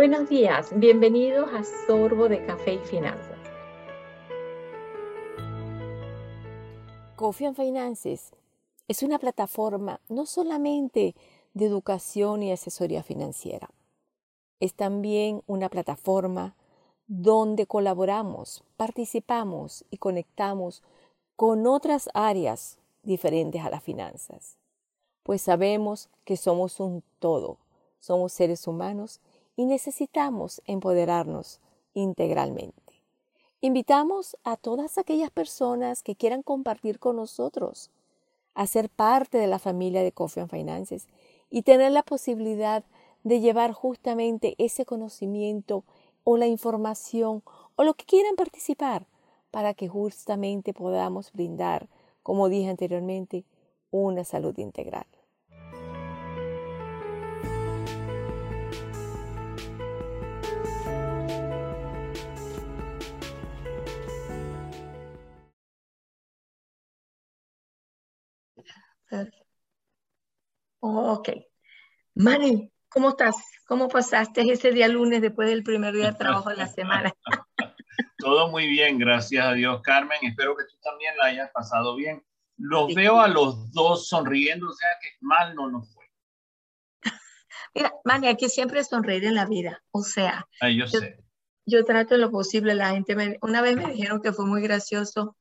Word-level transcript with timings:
Buenos 0.00 0.30
días, 0.30 0.70
bienvenidos 0.74 1.50
a 1.52 1.62
Sorbo 1.86 2.30
de 2.30 2.42
Café 2.46 2.72
y 2.72 2.78
Finanzas. 2.78 3.38
Coffee 7.16 7.48
and 7.48 7.54
Finances 7.54 8.32
es 8.88 9.02
una 9.02 9.18
plataforma 9.18 10.00
no 10.08 10.24
solamente 10.24 11.14
de 11.52 11.66
educación 11.66 12.42
y 12.42 12.50
asesoría 12.50 13.02
financiera, 13.02 13.68
es 14.58 14.72
también 14.72 15.42
una 15.46 15.68
plataforma 15.68 16.56
donde 17.06 17.66
colaboramos, 17.66 18.64
participamos 18.78 19.84
y 19.90 19.98
conectamos 19.98 20.82
con 21.36 21.66
otras 21.66 22.08
áreas 22.14 22.78
diferentes 23.02 23.62
a 23.62 23.68
las 23.68 23.82
finanzas, 23.82 24.56
pues 25.24 25.42
sabemos 25.42 26.08
que 26.24 26.38
somos 26.38 26.80
un 26.80 27.02
todo, 27.18 27.58
somos 27.98 28.32
seres 28.32 28.66
humanos 28.66 29.20
y 29.60 29.66
necesitamos 29.66 30.62
empoderarnos 30.64 31.60
integralmente. 31.92 33.02
Invitamos 33.60 34.38
a 34.42 34.56
todas 34.56 34.96
aquellas 34.96 35.30
personas 35.30 36.02
que 36.02 36.16
quieran 36.16 36.42
compartir 36.42 36.98
con 36.98 37.16
nosotros, 37.16 37.90
a 38.54 38.66
ser 38.66 38.88
parte 38.88 39.36
de 39.36 39.46
la 39.48 39.58
familia 39.58 40.02
de 40.02 40.12
Coffee 40.12 40.40
and 40.40 40.50
Finances 40.50 41.08
y 41.50 41.60
tener 41.60 41.92
la 41.92 42.02
posibilidad 42.02 42.84
de 43.22 43.40
llevar 43.40 43.72
justamente 43.72 44.54
ese 44.56 44.86
conocimiento 44.86 45.84
o 46.24 46.38
la 46.38 46.46
información 46.46 47.42
o 47.76 47.84
lo 47.84 47.92
que 47.92 48.06
quieran 48.06 48.36
participar 48.36 49.04
para 49.50 49.74
que 49.74 49.88
justamente 49.88 50.72
podamos 50.72 51.32
brindar, 51.32 51.86
como 52.22 52.48
dije 52.48 52.70
anteriormente, 52.70 53.44
una 53.90 54.24
salud 54.24 54.56
integral. 54.56 55.06
Ok. 70.80 71.28
Manny, 72.14 72.72
¿cómo 72.88 73.10
estás? 73.10 73.36
¿Cómo 73.66 73.88
pasaste 73.88 74.42
ese 74.42 74.72
día 74.72 74.88
lunes 74.88 75.20
después 75.20 75.48
del 75.48 75.62
primer 75.62 75.94
día 75.94 76.06
de 76.06 76.18
trabajo 76.18 76.50
de 76.50 76.56
la 76.56 76.66
semana? 76.66 77.12
Todo 78.18 78.48
muy 78.48 78.66
bien, 78.66 78.98
gracias 78.98 79.46
a 79.46 79.52
Dios, 79.52 79.80
Carmen. 79.82 80.18
Espero 80.22 80.56
que 80.56 80.64
tú 80.64 80.76
también 80.82 81.14
la 81.16 81.28
hayas 81.28 81.50
pasado 81.52 81.96
bien. 81.96 82.22
Los 82.56 82.94
veo 82.94 83.20
a 83.20 83.28
los 83.28 83.72
dos 83.72 84.08
sonriendo, 84.08 84.68
o 84.68 84.72
sea 84.72 84.90
que 85.00 85.08
mal 85.20 85.54
no 85.54 85.70
nos 85.70 85.92
fue. 85.94 86.04
Mira, 87.74 87.92
Manny, 88.04 88.28
hay 88.28 88.36
que 88.36 88.48
siempre 88.48 88.84
sonreír 88.84 89.24
en 89.24 89.34
la 89.34 89.46
vida. 89.46 89.82
O 89.90 90.02
sea, 90.02 90.46
Ay, 90.60 90.78
yo, 90.78 90.86
sé. 90.86 91.18
Yo 91.66 91.84
trato 91.84 92.16
lo 92.16 92.30
posible. 92.30 92.74
La 92.74 92.90
gente 92.90 93.14
me, 93.16 93.38
una 93.42 93.62
vez 93.62 93.76
me 93.76 93.90
dijeron 93.90 94.20
que 94.20 94.32
fue 94.32 94.46
muy 94.46 94.60
gracioso 94.60 95.36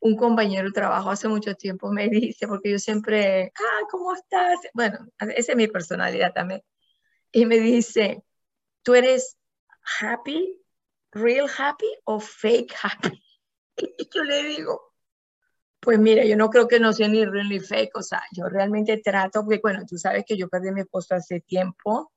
un 0.00 0.16
compañero 0.16 0.68
de 0.68 0.72
trabajo 0.72 1.10
hace 1.10 1.28
mucho 1.28 1.54
tiempo 1.54 1.92
me 1.92 2.08
dice, 2.08 2.48
porque 2.48 2.70
yo 2.70 2.78
siempre, 2.78 3.52
ah, 3.54 3.86
¿cómo 3.90 4.14
estás? 4.14 4.58
Bueno, 4.74 4.98
esa 5.36 5.52
es 5.52 5.56
mi 5.56 5.68
personalidad 5.68 6.32
también. 6.32 6.62
Y 7.32 7.46
me 7.46 7.58
dice, 7.58 8.24
¿tú 8.82 8.94
eres 8.94 9.38
happy, 10.00 10.58
real 11.12 11.48
happy 11.56 11.86
o 12.04 12.20
fake 12.20 12.74
happy? 12.82 13.22
Y 13.98 14.08
yo 14.14 14.24
le 14.24 14.42
digo, 14.42 14.92
pues 15.80 15.98
mira, 15.98 16.24
yo 16.26 16.36
no 16.36 16.50
creo 16.50 16.68
que 16.68 16.78
no 16.78 16.92
sea 16.92 17.08
ni 17.08 17.24
real 17.24 17.48
ni 17.48 17.60
fake, 17.60 17.96
o 17.96 18.02
sea, 18.02 18.22
yo 18.30 18.46
realmente 18.46 18.98
trato, 18.98 19.42
porque 19.42 19.60
bueno, 19.62 19.86
tú 19.88 19.96
sabes 19.96 20.24
que 20.26 20.36
yo 20.36 20.48
perdí 20.48 20.70
mi 20.70 20.82
esposo 20.82 21.14
hace 21.14 21.40
tiempo 21.40 22.12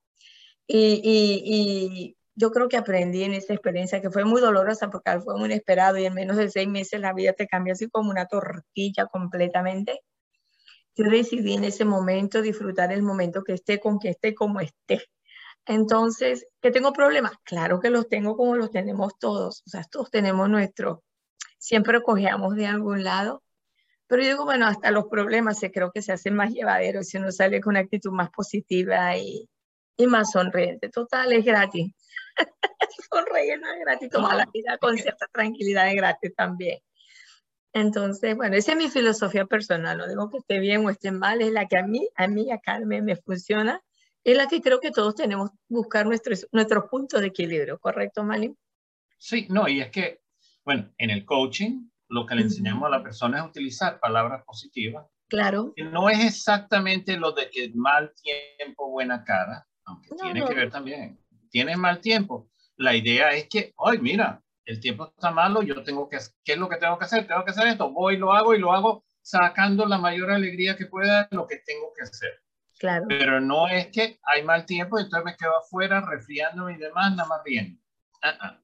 y 0.68 2.18
yo 2.36 2.52
creo 2.52 2.68
que 2.68 2.78
aprendí 2.78 3.24
en 3.24 3.34
esa 3.34 3.54
experiencia 3.54 4.02
que 4.02 4.10
fue 4.10 4.26
muy 4.26 4.42
dolorosa 4.42 4.90
porque 4.90 5.20
fue 5.22 5.38
muy 5.38 5.46
inesperado 5.46 5.98
y 5.98 6.06
en 6.06 6.14
menos 6.14 6.38
de 6.38 6.50
seis 6.50 6.68
meses 6.68 7.00
la 7.00 7.14
vida 7.14 7.34
te 7.34 7.48
cambia 7.48 7.74
así 7.74 7.90
como 7.90 8.10
una 8.10 8.26
tortilla 8.28 9.06
completamente. 9.08 10.02
Yo 10.96 11.06
decidí 11.06 11.54
en 11.54 11.64
ese 11.64 11.86
momento 11.86 12.42
disfrutar 12.42 12.92
el 12.92 13.04
momento 13.04 13.44
que 13.44 13.54
esté 13.54 13.80
con 13.80 14.00
que 14.00 14.10
esté 14.10 14.36
como 14.36 14.60
esté. 14.62 15.04
Entonces, 15.66 16.48
¿que 16.62 16.72
tengo 16.72 16.92
problemas? 16.94 17.34
Claro 17.44 17.80
que 17.80 17.90
los 17.90 18.10
tengo 18.10 18.36
como 18.36 18.56
los 18.56 18.72
tenemos 18.72 19.18
todos. 19.20 19.64
O 19.66 19.70
sea, 19.70 19.84
todos 19.84 20.12
tenemos 20.12 20.50
nuestro, 20.50 21.04
siempre 21.58 22.02
cojeamos 22.02 22.56
de 22.56 22.68
algún 22.68 23.04
lado. 23.04 23.44
Pero 24.08 24.24
yo 24.24 24.30
digo, 24.30 24.46
bueno, 24.46 24.68
hasta 24.68 24.92
los 24.92 25.06
problemas 25.06 25.60
se 25.60 25.72
creo 25.72 25.92
que 25.92 26.02
se 26.02 26.12
hacen 26.14 26.36
más 26.36 26.52
llevaderos 26.52 27.08
si 27.08 27.18
uno 27.18 27.32
sale 27.32 27.62
con 27.62 27.72
una 27.72 27.80
actitud 27.82 28.12
más 28.12 28.30
positiva 28.32 29.18
y, 29.18 29.50
y 29.98 30.08
más 30.08 30.32
sonriente. 30.32 30.90
Total, 30.90 31.32
es 31.34 31.46
gratis. 31.46 31.94
Sonreír 33.12 33.60
no 33.60 33.72
es 33.72 33.80
gratis, 33.80 34.10
tomar 34.10 34.36
la 34.36 34.48
vida 34.54 34.78
con 34.78 34.98
cierta 34.98 35.28
tranquilidad 35.32 35.90
es 35.90 35.96
gratis 35.96 36.34
también. 36.36 36.80
Entonces, 37.74 38.36
bueno, 38.36 38.56
esa 38.56 38.74
es 38.74 38.78
mi 38.78 38.90
filosofía 38.90 39.46
personal, 39.46 39.98
no 39.98 40.08
digo 40.08 40.30
que 40.30 40.38
esté 40.38 40.60
bien 40.60 40.86
o 40.86 40.90
esté 40.90 41.12
mal, 41.12 41.42
es 41.42 41.52
la 41.52 41.68
que 41.68 41.78
a 41.78 41.84
mí, 41.84 42.08
a 42.16 42.28
mí, 42.28 42.52
a 42.52 42.60
Carmen 42.60 43.04
me 43.04 43.16
funciona, 43.16 43.82
es 44.24 44.38
la 44.38 44.48
que 44.48 44.62
creo 44.62 44.80
que 44.80 44.92
todos 44.92 45.16
tenemos 45.16 45.50
buscar 45.68 46.06
nuestros 46.06 46.48
nuestro 46.52 46.88
punto 46.88 47.20
de 47.20 47.28
equilibrio, 47.28 47.80
¿correcto, 47.80 48.24
Mali? 48.24 48.56
Sí, 49.18 49.48
no, 49.50 49.68
y 49.68 49.82
es 49.82 49.90
que, 49.90 50.22
bueno, 50.64 50.94
en 50.98 51.10
el 51.10 51.26
coaching 51.26 51.90
lo 52.10 52.28
que 52.28 52.36
le 52.36 52.44
enseñamos 52.44 52.86
a 52.86 52.92
la 52.92 53.02
persona 53.02 53.40
es 53.40 53.46
utilizar 53.46 54.00
palabras 54.00 54.44
positivas. 54.46 55.08
Claro. 55.28 55.74
No 55.92 56.10
es 56.12 56.24
exactamente 56.24 57.18
lo 57.18 57.32
de 57.32 57.50
que 57.50 57.72
mal 57.74 58.14
tiempo, 58.14 58.92
buena 58.92 59.24
cara, 59.24 59.68
aunque 59.86 60.10
tiene 60.22 60.46
que 60.46 60.54
ver 60.54 60.70
también. 60.70 61.20
Tienes 61.54 61.78
mal 61.78 62.02
tiempo. 62.02 62.50
La 62.78 62.96
idea 62.96 63.30
es 63.30 63.48
que, 63.48 63.76
ay, 63.78 64.00
mira, 64.00 64.42
el 64.66 64.80
tiempo 64.80 65.06
está 65.06 65.30
malo, 65.30 65.62
yo 65.62 65.84
tengo 65.84 66.10
que, 66.10 66.18
¿qué 66.44 66.54
es 66.54 66.58
lo 66.58 66.68
que 66.68 66.78
tengo 66.78 66.98
que 66.98 67.06
hacer? 67.06 67.28
Tengo 67.28 67.46
que 67.46 67.52
hacer 67.52 67.68
esto, 67.68 67.92
voy, 67.92 68.18
lo 68.18 68.34
hago 68.34 68.56
y 68.56 68.58
lo 68.58 68.74
hago 68.74 69.06
sacando 69.22 69.86
la 69.86 70.00
mayor 70.00 70.32
alegría 70.32 70.76
que 70.76 70.88
pueda 70.88 71.28
lo 71.30 71.46
que 71.46 71.58
tengo 71.58 71.94
que 71.96 72.02
hacer. 72.02 72.42
Claro. 72.80 73.06
Pero 73.08 73.40
no 73.40 73.68
es 73.68 73.90
que 73.90 74.20
hay 74.24 74.44
mal 74.44 74.66
tiempo, 74.66 74.98
entonces 74.98 75.24
me 75.24 75.38
quedo 75.38 75.56
afuera 75.56 76.02
resfriándome 76.02 76.74
y 76.74 76.78
demás, 76.78 77.12
nada 77.16 77.30
más 77.30 77.44
bien. 77.44 77.80
Ah, 78.24 78.36
ah. 78.42 78.60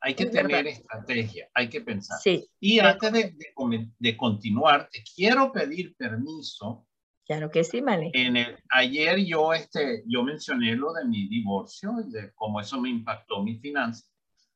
Hay 0.00 0.14
que 0.14 0.26
tener 0.26 0.66
estrategia, 0.68 1.50
hay 1.52 1.68
que 1.68 1.82
pensar. 1.82 2.18
Sí. 2.18 2.48
Y 2.60 2.78
antes 2.78 3.12
de, 3.12 3.24
de, 3.32 3.90
de, 3.98 4.16
continuar, 4.16 4.88
te 4.88 5.04
quiero 5.14 5.52
pedir 5.52 5.94
permiso. 5.96 6.88
Claro 7.26 7.50
que 7.50 7.64
sí, 7.64 7.82
Male. 7.82 8.10
En 8.14 8.36
el, 8.36 8.56
ayer 8.70 9.18
yo, 9.24 9.52
este, 9.52 10.04
yo 10.06 10.22
mencioné 10.22 10.76
lo 10.76 10.92
de 10.92 11.04
mi 11.04 11.28
divorcio 11.28 11.92
y 12.06 12.12
de 12.12 12.32
cómo 12.34 12.60
eso 12.60 12.80
me 12.80 12.88
impactó 12.88 13.42
mi 13.42 13.58
finanzas. 13.58 14.08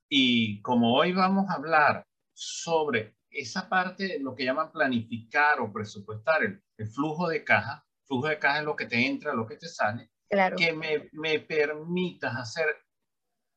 Y 0.09 0.63
como 0.63 0.95
hoy 0.95 1.13
vamos 1.13 1.51
a 1.51 1.55
hablar 1.55 2.07
sobre 2.33 3.17
esa 3.29 3.69
parte, 3.69 4.19
lo 4.21 4.35
que 4.35 4.45
llaman 4.45 4.71
planificar 4.71 5.61
o 5.61 5.73
presupuestar, 5.73 6.45
el, 6.45 6.63
el 6.79 6.87
flujo 6.87 7.29
de 7.29 7.43
caja, 7.43 7.85
flujo 8.07 8.29
de 8.29 8.39
caja 8.39 8.61
es 8.61 8.65
lo 8.65 8.77
que 8.77 8.87
te 8.87 9.05
entra, 9.05 9.35
lo 9.35 9.47
que 9.47 9.57
te 9.57 9.69
sale, 9.69 10.11
claro. 10.29 10.57
que 10.57 10.73
me, 10.73 11.09
me 11.13 11.41
permitas 11.41 12.37
hacer 12.37 12.67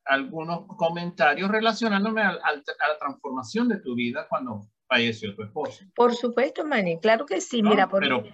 algunos 0.04 0.66
comentarios 0.76 1.50
relacionándome 1.50 2.22
al, 2.22 2.40
al, 2.42 2.62
a 2.78 2.88
la 2.88 2.98
transformación 2.98 3.68
de 3.68 3.78
tu 3.78 3.94
vida 3.94 4.26
cuando 4.28 4.68
falleció 4.86 5.34
tu 5.34 5.42
esposo. 5.42 5.84
Por 5.94 6.14
supuesto, 6.14 6.64
Manny, 6.64 6.98
claro 7.00 7.26
que 7.26 7.40
sí. 7.40 7.62
¿No? 7.62 7.70
Mira, 7.70 7.88
por... 7.88 8.02
pero, 8.02 8.24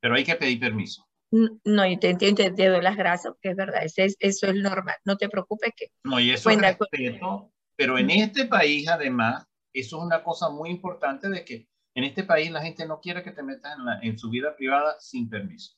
pero 0.00 0.14
hay 0.14 0.24
que 0.24 0.36
pedir 0.36 0.60
permiso. 0.60 1.06
No, 1.30 1.86
yo 1.86 1.98
te 1.98 2.10
entiendo, 2.10 2.42
te, 2.42 2.50
te 2.50 2.68
doy 2.68 2.82
las 2.82 2.96
gracias, 2.96 3.32
porque 3.32 3.50
es 3.50 3.56
verdad, 3.56 3.84
eso 3.84 4.02
es, 4.02 4.16
eso 4.18 4.48
es 4.48 4.54
normal. 4.56 4.96
No 5.04 5.16
te 5.16 5.28
preocupes 5.28 5.70
que... 5.76 5.86
No, 6.02 6.18
y 6.18 6.32
eso 6.32 6.50
es 6.50 6.60
respeto, 6.60 7.52
pero 7.76 7.98
en 7.98 8.10
este 8.10 8.46
país, 8.46 8.88
además, 8.88 9.46
eso 9.72 9.98
es 9.98 10.04
una 10.04 10.24
cosa 10.24 10.50
muy 10.50 10.70
importante 10.70 11.28
de 11.28 11.44
que 11.44 11.68
en 11.94 12.04
este 12.04 12.24
país 12.24 12.50
la 12.50 12.62
gente 12.62 12.86
no 12.86 13.00
quiere 13.00 13.22
que 13.22 13.30
te 13.30 13.42
metas 13.42 13.76
en, 13.78 13.84
la, 13.84 14.00
en 14.00 14.18
su 14.18 14.28
vida 14.28 14.56
privada 14.56 14.96
sin 14.98 15.28
permiso. 15.28 15.76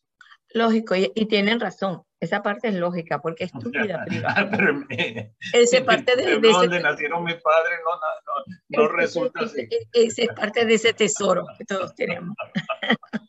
Lógico, 0.55 0.95
y, 0.95 1.11
y, 1.15 1.27
tienen 1.27 1.61
razón. 1.61 2.03
Esa 2.21 2.43
parte 2.43 2.69
es 2.69 2.75
lógica, 2.75 3.21
porque 3.21 3.45
es 3.45 3.53
tu 3.53 3.71
vida 3.71 4.05
privada. 4.05 4.51
Pero, 4.51 4.85
eh, 4.91 5.33
Esa 5.53 5.79
es 5.79 5.83
parte 5.85 6.17
de, 6.17 6.39
de 6.39 6.49
donde 6.49 6.77
ese, 6.77 6.83
nacieron 6.83 7.25
mis 7.25 7.37
padres 7.37 7.79
no, 7.85 7.95
no, 7.97 8.83
no, 8.83 8.83
no 8.83 8.89
resulta 8.89 9.41
así. 9.45 9.67
Esa 9.93 10.23
es 10.23 10.29
parte 10.29 10.65
de 10.65 10.75
ese 10.75 10.93
tesoro 10.93 11.47
que 11.59 11.65
todos 11.65 11.95
tenemos. 11.95 12.37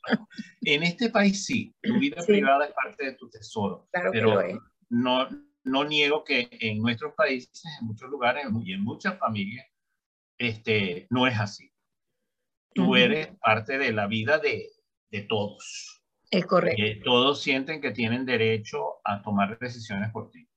en 0.62 0.84
este 0.84 1.10
país 1.10 1.46
sí, 1.46 1.74
tu 1.82 2.00
vida 2.00 2.22
sí. 2.22 2.34
privada 2.34 2.66
es 2.66 2.74
parte 2.74 3.06
de 3.06 3.14
tu 3.14 3.30
tesoro. 3.30 3.88
Claro 3.92 4.12
pero 4.12 4.42
no, 4.90 5.28
no 5.64 5.84
niego 5.84 6.24
que 6.24 6.50
en 6.52 6.82
nuestros 6.82 7.14
países, 7.16 7.64
en 7.80 7.88
muchos 7.88 8.10
lugares 8.10 8.46
y 8.64 8.74
en 8.74 8.84
muchas 8.84 9.18
familias, 9.18 9.66
este, 10.38 11.08
no 11.10 11.28
es 11.28 11.40
así. 11.40 11.72
Tú 12.74 12.84
uh 12.84 12.96
-huh. 12.96 13.00
eres 13.00 13.28
parte 13.38 13.78
de 13.78 13.92
la 13.92 14.08
vida 14.08 14.40
de, 14.40 14.70
de 15.12 15.22
todos. 15.22 16.04
Es 16.32 16.46
correcto. 16.46 16.82
Eh, 16.82 17.02
todos 17.04 17.42
sienten 17.42 17.80
que 17.80 17.92
tienen 17.92 18.26
derecho 18.26 19.00
a 19.04 19.22
tomar 19.22 19.58
decisiones 19.60 20.12
por 20.12 20.32
ti, 20.32 20.48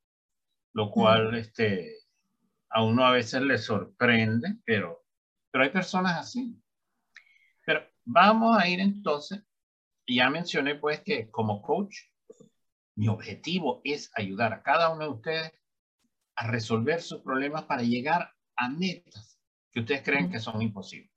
lo 0.72 0.90
cual 0.90 1.26
uh 1.26 1.30
-huh. 1.32 1.38
este, 1.38 1.92
a 2.70 2.82
uno 2.82 3.04
a 3.04 3.12
veces 3.12 3.42
le 3.42 3.58
sorprende, 3.58 4.56
pero, 4.64 5.04
pero 5.50 5.64
hay 5.64 5.70
personas 5.70 6.18
así. 6.18 6.56
Vamos 8.08 8.56
a 8.56 8.68
ir 8.68 8.78
entonces, 8.80 9.42
ya 10.06 10.30
mencioné 10.30 10.76
pues 10.76 11.00
que 11.00 11.28
como 11.30 11.60
coach, 11.60 11.96
Mi 12.94 13.08
objetivo 13.08 13.82
es 13.84 14.10
ayudar 14.14 14.54
a 14.54 14.62
cada 14.62 14.90
uno 14.90 15.04
de 15.04 15.10
ustedes 15.10 15.52
a 16.36 16.46
resolver 16.46 17.02
sus 17.02 17.20
problemas 17.20 17.64
para 17.64 17.82
llegar 17.82 18.32
a 18.56 18.68
metas 18.70 19.38
que 19.70 19.80
ustedes 19.80 20.02
creen 20.02 20.30
que 20.30 20.38
son 20.38 20.62
imposibles. 20.62 21.10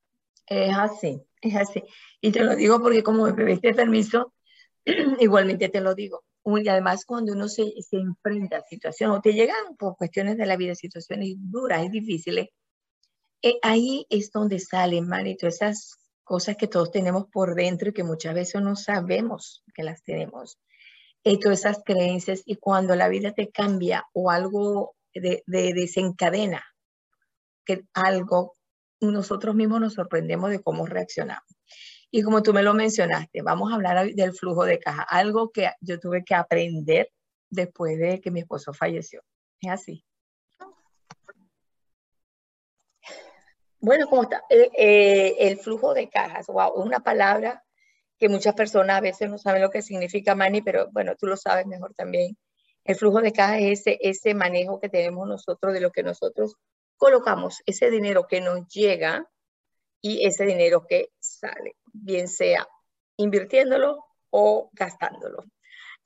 Es 0.47 0.75
así, 0.75 1.21
es 1.41 1.56
así. 1.56 1.83
Y 2.19 2.31
te 2.31 2.44
lo 2.44 2.56
digo 2.56 2.81
porque 2.81 3.03
como 3.03 3.25
me 3.25 3.33
pediste 3.33 3.74
permiso, 3.74 4.33
igualmente 5.19 5.69
te 5.69 5.80
lo 5.80 5.94
digo. 5.95 6.25
Y 6.44 6.68
además 6.68 7.06
cuando 7.06 7.33
uno 7.33 7.47
se, 7.47 7.71
se 7.81 7.97
enfrenta 7.97 8.57
a 8.57 8.62
situaciones 8.63 9.18
o 9.18 9.21
te 9.21 9.33
llegan 9.33 9.77
por 9.77 9.95
cuestiones 9.95 10.38
de 10.38 10.47
la 10.47 10.57
vida, 10.57 10.74
situaciones 10.74 11.35
duras 11.38 11.85
y 11.85 11.89
difíciles, 11.89 12.47
eh, 13.44 13.59
ahí 13.62 14.06
es 14.09 14.31
donde 14.31 14.59
salen, 14.59 15.07
manito, 15.07 15.47
esas 15.47 16.00
cosas 16.30 16.58
que 16.58 16.68
todos 16.68 16.92
tenemos 16.92 17.26
por 17.26 17.56
dentro 17.56 17.90
y 17.90 17.94
que 17.94 18.04
muchas 18.04 18.36
veces 18.36 18.62
no 18.62 18.76
sabemos 18.76 19.64
que 19.74 19.81
las 19.81 20.04
tenemos. 20.04 20.60
Y 21.24 21.40
todas 21.40 21.62
esas 21.62 21.81
creencias 21.84 22.44
y 22.46 22.58
cuando 22.58 22.96
la 22.96 23.10
vida 23.10 23.31
te 23.31 23.50
cambia 23.50 24.06
o 24.14 24.30
algo 24.30 24.96
de, 25.12 25.42
de 25.48 25.74
desencadena, 25.74 26.64
que 27.66 27.81
algo, 27.96 28.54
nosotros 29.02 29.56
mismos 29.56 29.81
nos 29.81 29.96
sorprendemos 29.96 30.52
de 30.52 30.62
cómo 30.62 30.86
reaccionamos. 30.86 31.50
Y 32.12 32.22
como 32.22 32.44
tú 32.44 32.54
me 32.54 32.62
lo 32.62 32.76
mencionaste, 32.76 33.42
vamos 33.42 33.72
a 33.72 33.76
hablar 33.76 34.14
del 34.14 34.34
flujo 34.34 34.66
de 34.66 34.78
caja, 34.78 35.02
algo 35.02 35.50
que 35.50 35.72
yo 35.81 36.00
tuve 36.00 36.24
que 36.24 36.36
aprender 36.36 37.10
después 37.50 37.98
de 37.98 38.22
que 38.22 38.30
mi 38.30 38.42
esposo 38.42 38.72
falleció. 38.72 39.24
Es 39.62 39.72
así. 39.72 40.06
Bueno, 43.81 44.08
¿cómo 44.10 44.24
está? 44.24 44.44
Eh, 44.50 44.70
eh, 44.78 45.36
el 45.40 45.58
flujo 45.58 45.94
de 45.94 46.10
cajas, 46.10 46.48
wow, 46.48 46.74
una 46.74 47.00
palabra 47.00 47.64
que 48.18 48.28
muchas 48.28 48.54
personas 48.54 48.98
a 48.98 49.02
veces 49.02 49.30
no 49.30 49.38
saben 49.38 49.62
lo 49.62 49.70
que 49.70 49.81
significa, 49.81 50.36
Manny, 50.36 50.62
pero 50.62 50.90
bueno, 50.92 51.16
tú 51.16 51.28
lo 51.28 51.38
sabes 51.38 51.66
mejor 51.66 51.94
también. 51.94 52.38
El 52.84 52.96
flujo 52.98 53.22
de 53.22 53.31
caja 53.31 53.58
es 53.60 53.80
ese, 53.81 53.98
ese 54.02 54.34
manejo 54.34 54.81
que 54.81 54.90
tenemos 54.90 55.26
nosotros 55.28 55.74
de 55.74 55.80
lo 55.80 55.92
que 55.92 56.04
nosotros 56.04 56.56
colocamos, 56.98 57.62
ese 57.66 57.90
dinero 57.90 58.28
que 58.28 58.42
nos 58.42 58.68
llega 58.68 59.26
y 60.02 60.26
ese 60.26 60.46
dinero 60.46 60.86
que 60.86 61.12
sale, 61.20 61.78
bien 61.94 62.28
sea 62.28 62.68
invirtiéndolo 63.16 64.06
o 64.30 64.70
gastándolo. 64.74 65.44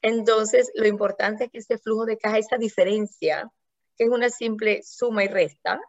Entonces, 0.04 0.72
lo 0.76 0.86
importante 0.88 1.46
es 1.46 1.52
que 1.52 1.58
ese 1.60 1.80
flujo 1.80 2.06
de 2.06 2.18
caja, 2.18 2.38
esa 2.38 2.58
diferencia, 2.58 3.52
que 3.98 4.04
es 4.04 4.10
una 4.12 4.30
simple 4.30 4.82
suma 4.84 5.24
y 5.24 5.28
resta, 5.28 5.80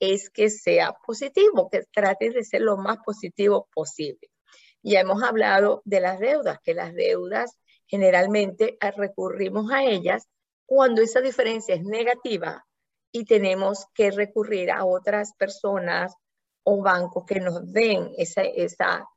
es 0.00 0.30
que 0.30 0.50
sea 0.50 0.92
positivo, 1.06 1.68
que 1.70 1.82
trate 1.92 2.30
de 2.30 2.44
ser 2.44 2.62
lo 2.62 2.76
más 2.76 2.98
positivo 3.04 3.68
posible. 3.74 4.30
Ya 4.82 5.00
hemos 5.00 5.22
hablado 5.22 5.82
de 5.84 6.00
las 6.00 6.18
deudas, 6.18 6.58
que 6.62 6.74
las 6.74 6.94
deudas 6.94 7.58
generalmente 7.86 8.76
recurrimos 8.96 9.70
a 9.72 9.84
ellas 9.84 10.28
cuando 10.66 11.02
esa 11.02 11.20
diferencia 11.20 11.74
es 11.74 11.84
negativa 11.84 12.66
y 13.12 13.24
tenemos 13.24 13.86
que 13.94 14.10
recurrir 14.10 14.70
a 14.70 14.84
otras 14.84 15.32
personas 15.34 16.14
o 16.64 16.82
bancos 16.82 17.24
que 17.26 17.40
nos 17.40 17.72
den 17.72 18.12
esa, 18.18 18.42
esa, 18.42 19.08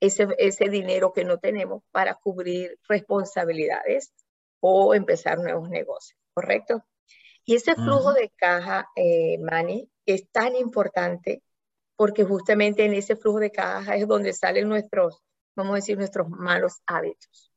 ese, 0.00 0.28
ese 0.38 0.68
dinero 0.68 1.12
que 1.12 1.24
no 1.24 1.38
tenemos 1.38 1.82
para 1.90 2.14
cubrir 2.14 2.78
responsabilidades 2.88 4.12
o 4.60 4.94
empezar 4.94 5.38
nuevos 5.38 5.68
negocios, 5.68 6.18
¿correcto? 6.32 6.82
Y 7.44 7.56
ese 7.56 7.74
flujo 7.74 8.14
de 8.14 8.30
caja, 8.30 8.88
eh, 8.96 9.36
Manny, 9.38 9.90
es 10.06 10.30
tan 10.30 10.56
importante 10.56 11.42
porque 11.96 12.24
justamente 12.24 12.84
en 12.84 12.94
ese 12.94 13.16
flujo 13.16 13.38
de 13.38 13.50
caja 13.50 13.96
es 13.96 14.06
donde 14.06 14.32
salen 14.32 14.68
nuestros, 14.68 15.22
vamos 15.54 15.72
a 15.72 15.76
decir, 15.76 15.96
nuestros 15.96 16.28
malos 16.28 16.82
hábitos. 16.86 17.52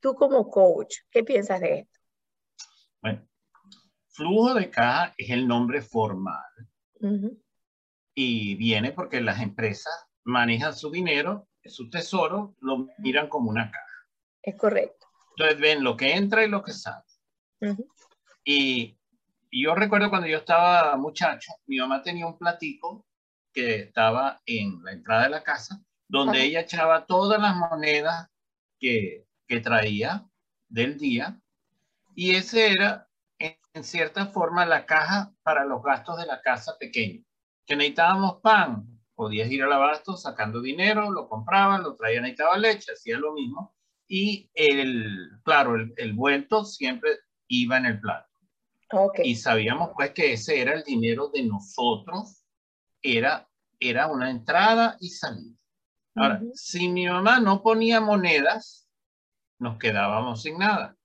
Tú 0.00 0.14
como 0.14 0.48
coach, 0.48 0.98
¿qué 1.10 1.24
piensas 1.24 1.60
de 1.60 1.80
esto? 1.80 2.00
Bueno, 3.02 3.26
flujo 4.08 4.54
de 4.54 4.70
caja 4.70 5.14
es 5.16 5.30
el 5.30 5.48
nombre 5.48 5.82
formal 5.82 6.42
y 8.14 8.54
viene 8.54 8.92
porque 8.92 9.20
las 9.20 9.40
empresas 9.40 10.06
manejan 10.24 10.74
su 10.74 10.90
dinero, 10.90 11.48
su 11.64 11.90
tesoro, 11.90 12.54
lo 12.60 12.88
miran 12.98 13.28
como 13.28 13.50
una 13.50 13.70
caja. 13.70 14.08
Es 14.42 14.56
correcto. 14.56 15.06
Entonces 15.36 15.60
ven 15.60 15.84
lo 15.84 15.96
que 15.96 16.14
entra 16.14 16.44
y 16.44 16.48
lo 16.48 16.62
que 16.62 16.72
sale. 16.72 17.04
Y 18.44 18.95
y 19.56 19.62
yo 19.62 19.74
recuerdo 19.74 20.10
cuando 20.10 20.28
yo 20.28 20.36
estaba 20.36 20.94
muchacho, 20.98 21.50
mi 21.64 21.78
mamá 21.78 22.02
tenía 22.02 22.26
un 22.26 22.36
platico 22.36 23.06
que 23.54 23.76
estaba 23.84 24.42
en 24.44 24.84
la 24.84 24.92
entrada 24.92 25.22
de 25.22 25.30
la 25.30 25.42
casa, 25.42 25.82
donde 26.08 26.44
ella 26.44 26.60
echaba 26.60 27.06
todas 27.06 27.40
las 27.40 27.56
monedas 27.56 28.28
que, 28.78 29.24
que 29.48 29.60
traía 29.60 30.28
del 30.68 30.98
día. 30.98 31.40
Y 32.14 32.34
ese 32.34 32.70
era, 32.70 33.08
en, 33.38 33.82
cierta 33.82 34.26
forma, 34.26 34.66
la 34.66 34.84
caja 34.84 35.32
para 35.42 35.64
los 35.64 35.82
gastos 35.82 36.18
de 36.18 36.26
la 36.26 36.42
casa 36.42 36.76
pequeña. 36.78 37.24
Que 37.64 37.76
necesitábamos 37.76 38.42
pan, 38.42 39.00
podías 39.14 39.50
ir 39.50 39.62
al 39.62 39.72
abasto 39.72 40.18
sacando 40.18 40.60
dinero, 40.60 41.10
lo 41.10 41.30
compraban, 41.30 41.82
lo 41.82 41.96
traían, 41.96 42.24
necesitaba 42.24 42.58
leche, 42.58 42.92
hacía 42.92 43.16
lo 43.16 43.32
mismo. 43.32 43.74
Y 44.06 44.50
el, 44.52 45.30
claro, 45.44 45.76
el, 45.76 45.94
el 45.96 46.12
vuelto 46.12 46.66
siempre 46.66 47.20
iba 47.48 47.78
en 47.78 47.86
el 47.86 48.00
plato. 48.00 48.35
Y 49.22 49.36
sabíamos 49.36 49.90
pues 49.94 50.10
que 50.12 50.32
ese 50.34 50.60
era 50.60 50.74
el 50.74 50.82
dinero 50.84 51.28
de 51.28 51.42
nosotros, 51.42 52.44
era, 53.02 53.48
era 53.80 54.06
una 54.06 54.30
entrada 54.30 54.96
y 55.00 55.10
salida. 55.10 55.56
Ahora, 56.14 56.40
si 56.54 56.88
mi 56.88 57.06
mamá 57.06 57.40
no 57.40 57.62
ponía 57.62 58.00
monedas, 58.00 58.88
nos 59.58 59.78
quedábamos 59.78 60.42
sin 60.42 60.58
nada. 60.58 60.96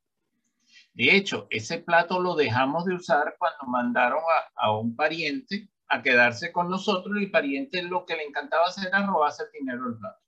De 0.93 1.15
hecho, 1.15 1.47
ese 1.49 1.79
plato 1.79 2.19
lo 2.19 2.35
dejamos 2.35 2.85
de 2.85 2.95
usar 2.95 3.35
cuando 3.37 3.65
mandaron 3.65 4.19
a, 4.19 4.67
a 4.67 4.77
un 4.77 4.95
pariente 4.95 5.69
a 5.87 6.01
quedarse 6.01 6.51
con 6.53 6.69
nosotros 6.69 7.17
y 7.19 7.25
el 7.25 7.31
pariente 7.31 7.81
lo 7.83 8.05
que 8.05 8.15
le 8.15 8.23
encantaba 8.23 8.67
hacer 8.67 8.87
era 8.87 9.05
robarse 9.05 9.43
el 9.43 9.51
dinero 9.51 9.89
del 9.89 9.97
plato. 9.97 10.19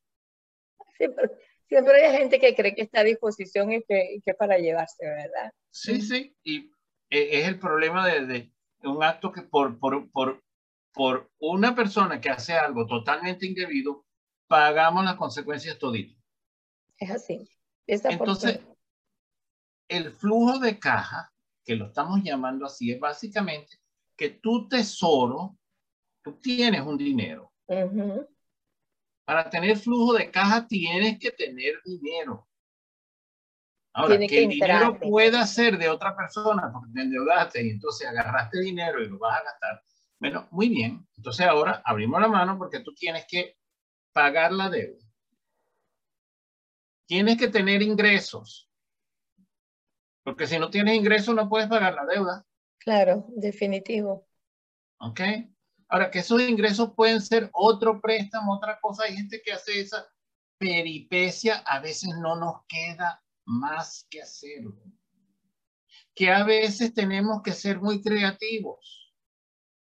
Siempre, 0.97 1.31
siempre 1.69 2.05
hay 2.05 2.17
gente 2.17 2.39
que 2.39 2.55
cree 2.55 2.75
que 2.75 2.81
está 2.81 2.99
a 2.99 3.03
disposición 3.05 3.71
y 3.71 3.81
que, 3.83 4.15
y 4.15 4.21
que 4.21 4.33
para 4.33 4.57
llevarse, 4.57 5.05
¿verdad? 5.05 5.53
Sí, 5.71 6.01
sí, 6.01 6.35
y 6.43 6.72
es 7.13 7.47
el 7.47 7.59
problema 7.59 8.07
de, 8.07 8.51
un 8.83 9.03
acto 9.03 9.31
que 9.31 9.43
por, 9.43 9.79
por, 9.79 10.09
por, 10.11 10.43
por 10.93 11.31
una 11.39 11.75
persona 11.75 12.19
que 12.19 12.29
hace 12.29 12.53
algo 12.53 12.85
totalmente 12.85 13.45
indebido, 13.45 14.05
pagamos 14.47 15.05
las 15.05 15.15
consecuencias 15.15 15.77
toditas. 15.77 16.21
Es 16.97 17.11
así. 17.11 17.49
Entonces, 17.87 18.59
el 19.87 20.11
flujo 20.11 20.59
de 20.59 20.79
caja, 20.79 21.31
que 21.63 21.75
lo 21.75 21.87
estamos 21.87 22.21
llamando 22.23 22.65
así, 22.65 22.91
es 22.91 22.99
básicamente 22.99 23.77
que 24.17 24.29
tu 24.29 24.67
tesoro, 24.67 25.57
tú 26.23 26.39
tienes 26.39 26.81
un 26.81 26.97
dinero. 26.97 27.51
Para 29.25 29.49
tener 29.49 29.77
flujo 29.77 30.13
de 30.13 30.29
caja 30.29 30.67
tienes 30.67 31.19
que 31.19 31.31
tener 31.31 31.81
dinero. 31.83 32.47
Ahora, 33.93 34.17
que, 34.17 34.43
el 34.43 34.49
dinero 34.49 34.99
pueda 34.99 35.45
ser 35.45 35.77
de 35.77 35.87
otra 35.87 36.15
persona 36.15 36.71
porque 36.73 36.91
te 36.93 37.01
endeudaste 37.01 37.63
y 37.63 37.69
entonces 37.69 38.07
agarraste 38.07 38.59
dinero 38.59 39.01
y 39.03 39.07
lo 39.07 39.19
vas 39.19 39.39
a 39.39 39.43
gastar. 39.43 39.83
Bueno, 40.19 40.47
muy 40.51 40.69
bien. 40.69 41.07
Entonces 41.15 41.45
ahora 41.45 41.81
abrimos 41.85 42.19
la 42.19 42.27
mano 42.27 42.57
porque 42.57 42.79
tú 42.79 42.93
tienes 42.95 43.25
que 43.27 43.57
pagar 44.11 44.51
la 44.51 44.69
deuda. 44.69 45.05
Tienes 47.05 47.37
que 47.37 47.49
tener 47.49 47.83
ingresos. 47.83 48.69
Porque 50.23 50.47
si 50.47 50.57
no 50.57 50.69
tienes 50.69 50.95
ingresos 50.95 51.35
no 51.35 51.47
puedes 51.47 51.67
pagar 51.67 51.93
la 51.93 52.05
deuda. 52.05 52.45
Claro, 52.79 53.25
definitivo. 53.29 54.27
¿Ok? 54.99 55.21
Ahora, 55.89 56.09
que 56.09 56.19
esos 56.19 56.41
ingresos 56.41 56.93
pueden 56.95 57.21
ser 57.21 57.49
otro 57.53 58.01
préstamo, 58.01 58.55
otra 58.55 58.79
cosa. 58.79 59.03
Hay 59.03 59.15
gente 59.15 59.41
que 59.43 59.51
hace 59.51 59.81
esa 59.81 60.07
peripecia. 60.57 61.57
A 61.67 61.79
veces 61.79 62.09
no 62.19 62.35
nos 62.35 62.65
queda 62.67 63.22
más 63.45 64.07
que 64.09 64.21
hacerlo. 64.21 64.81
Que 66.15 66.31
a 66.31 66.43
veces 66.43 66.93
tenemos 66.93 67.41
que 67.41 67.51
ser 67.51 67.79
muy 67.79 68.01
creativos. 68.01 69.13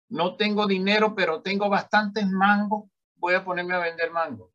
No 0.09 0.37
tengo 0.37 0.67
dinero, 0.67 1.15
pero 1.15 1.43
tengo 1.43 1.69
bastantes 1.69 2.29
mangos. 2.29 2.91
Voy 3.17 3.35
a 3.35 3.45
ponerme 3.45 3.75
a 3.75 3.79
vender 3.79 4.11
mango. 4.11 4.53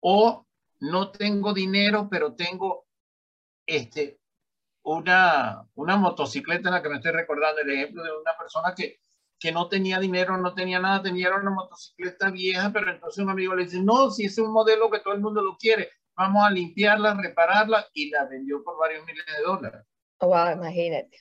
O 0.00 0.46
no 0.80 1.10
tengo 1.12 1.54
dinero, 1.54 2.08
pero 2.10 2.34
tengo 2.34 2.86
este, 3.66 4.20
una, 4.82 5.66
una 5.74 5.96
motocicleta 5.96 6.68
en 6.68 6.74
la 6.74 6.82
que 6.82 6.88
me 6.88 6.96
estoy 6.96 7.12
recordando 7.12 7.60
el 7.60 7.70
ejemplo 7.70 8.02
de 8.02 8.10
una 8.10 8.36
persona 8.36 8.74
que, 8.74 8.98
que 9.38 9.52
no 9.52 9.68
tenía 9.68 9.98
dinero, 9.98 10.36
no 10.36 10.54
tenía 10.54 10.80
nada, 10.80 11.02
tenía 11.02 11.34
una 11.34 11.50
motocicleta 11.50 12.30
vieja, 12.30 12.70
pero 12.72 12.90
entonces 12.90 13.22
un 13.22 13.30
amigo 13.30 13.54
le 13.54 13.64
dice, 13.64 13.80
no, 13.80 14.10
si 14.10 14.24
es 14.24 14.38
un 14.38 14.52
modelo 14.52 14.90
que 14.90 15.00
todo 15.00 15.14
el 15.14 15.20
mundo 15.20 15.42
lo 15.42 15.56
quiere, 15.56 15.90
vamos 16.16 16.44
a 16.44 16.50
limpiarla, 16.50 17.14
repararla 17.14 17.86
y 17.92 18.10
la 18.10 18.24
vendió 18.24 18.62
por 18.62 18.78
varios 18.78 19.04
miles 19.06 19.24
de 19.26 19.42
dólares. 19.42 19.82
Wow, 20.20 20.52
imagínate. 20.52 21.18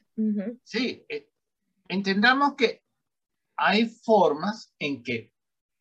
Sí, 0.64 1.04
eh, 1.10 1.30
entendamos 1.88 2.56
que 2.56 2.84
hay 3.56 3.88
formas 3.88 4.74
en 4.78 5.02
que 5.02 5.32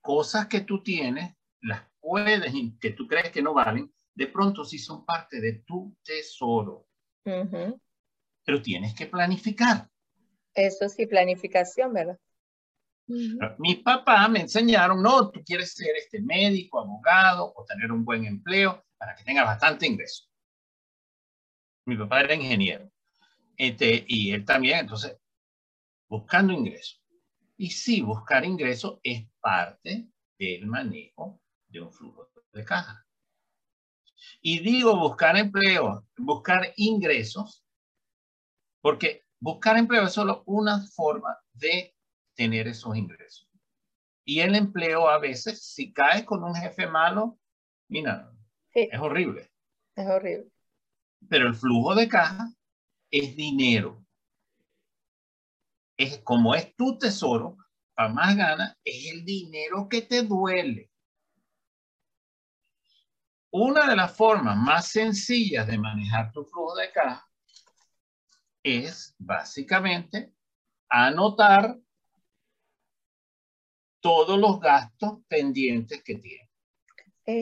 cosas 0.01 0.47
que 0.47 0.63
tú 0.63 0.83
tienes, 0.83 1.35
las 1.61 1.83
puedes, 2.01 2.53
que 2.81 2.91
tú 2.91 3.07
crees 3.07 3.31
que 3.31 3.43
no 3.43 3.53
valen, 3.53 3.93
de 4.15 4.27
pronto 4.27 4.65
sí 4.65 4.79
son 4.79 5.05
parte 5.05 5.41
de 5.41 5.63
tu 5.67 5.95
tesoro. 6.03 6.87
Pero 7.23 8.63
tienes 8.63 8.95
que 8.95 9.07
planificar. 9.07 9.89
Eso 10.55 10.89
sí, 10.89 11.07
planificación, 11.07 11.93
¿verdad? 11.93 12.19
Mi 13.59 13.75
papá 13.77 14.29
me 14.29 14.41
enseñaron, 14.41 15.03
no, 15.03 15.31
tú 15.31 15.43
quieres 15.45 15.75
ser 15.75 15.97
este 15.97 16.23
médico, 16.23 16.81
abogado 16.81 17.53
o 17.55 17.65
tener 17.65 17.91
un 17.91 18.05
buen 18.05 18.25
empleo 18.25 18.83
para 19.01 19.17
que 19.17 19.25
tengas 19.25 19.47
bastante 19.47 19.87
ingreso. 19.87 20.25
Mi 21.87 21.97
papá 21.97 22.21
era 22.21 22.35
ingeniero. 22.35 22.93
Este, 23.57 24.05
y 24.07 24.33
él 24.33 24.45
también, 24.45 24.81
entonces, 24.81 25.17
buscando 26.07 26.53
ingresos. 26.53 27.03
Y 27.57 27.71
sí, 27.71 28.03
buscar 28.03 28.45
ingresos 28.45 29.01
es 29.03 29.27
parte 29.41 30.07
del 30.39 30.67
manejo 30.67 31.41
de 31.69 31.81
un 31.81 31.91
flujo 31.91 32.29
de 32.53 32.63
caja. 32.63 33.07
Y 34.43 34.61
digo 34.61 34.95
buscar 34.99 35.39
empleo, 35.39 36.07
buscar 36.19 36.75
ingresos, 36.77 37.65
porque 38.83 39.25
buscar 39.39 39.79
empleo 39.79 40.05
es 40.05 40.13
solo 40.13 40.43
una 40.45 40.87
forma 40.89 41.39
de 41.55 41.97
tener 42.35 42.69
esos 42.69 42.95
ingresos. 42.95 43.49
Y 44.27 44.41
el 44.41 44.55
empleo 44.55 45.09
a 45.09 45.19
veces, 45.19 45.65
si 45.65 45.91
cae 45.91 46.27
con 46.27 46.45
un 46.45 46.55
jefe 46.55 46.87
malo, 46.87 47.39
mira, 47.89 48.31
es 48.75 49.01
horrible. 49.01 49.51
Es 49.97 50.07
horrible. 50.07 50.51
Pero 51.29 51.49
el 51.49 51.55
flujo 51.55 51.95
de 51.95 52.09
caja 52.09 52.49
es 53.11 53.37
dinero. 53.37 54.05
Es 55.97 56.19
como 56.19 56.55
es 56.55 56.75
tu 56.77 56.99
tesoro, 56.99 57.57
para 57.95 58.09
más 58.09 58.37
ganas, 58.37 58.77
es 58.85 59.13
el 59.13 59.25
dinero 59.25 59.89
que 59.89 60.03
te 60.03 60.23
duele. 60.23 60.91
Una 63.53 63.89
de 63.89 63.97
las 63.97 64.17
formas 64.17 64.57
más 64.57 64.89
sencillas 64.89 65.67
de 65.67 65.77
manejar 65.77 66.33
tu 66.33 66.45
flujo 66.45 66.77
de 66.77 66.91
caja 66.93 67.29
es 68.63 69.15
básicamente 69.19 70.33
anotar 70.89 71.79
todos 74.01 74.39
los 74.39 74.61
gastos 74.61 75.19
pendientes 75.29 76.03
que 76.03 76.17
tienes. 76.17 76.50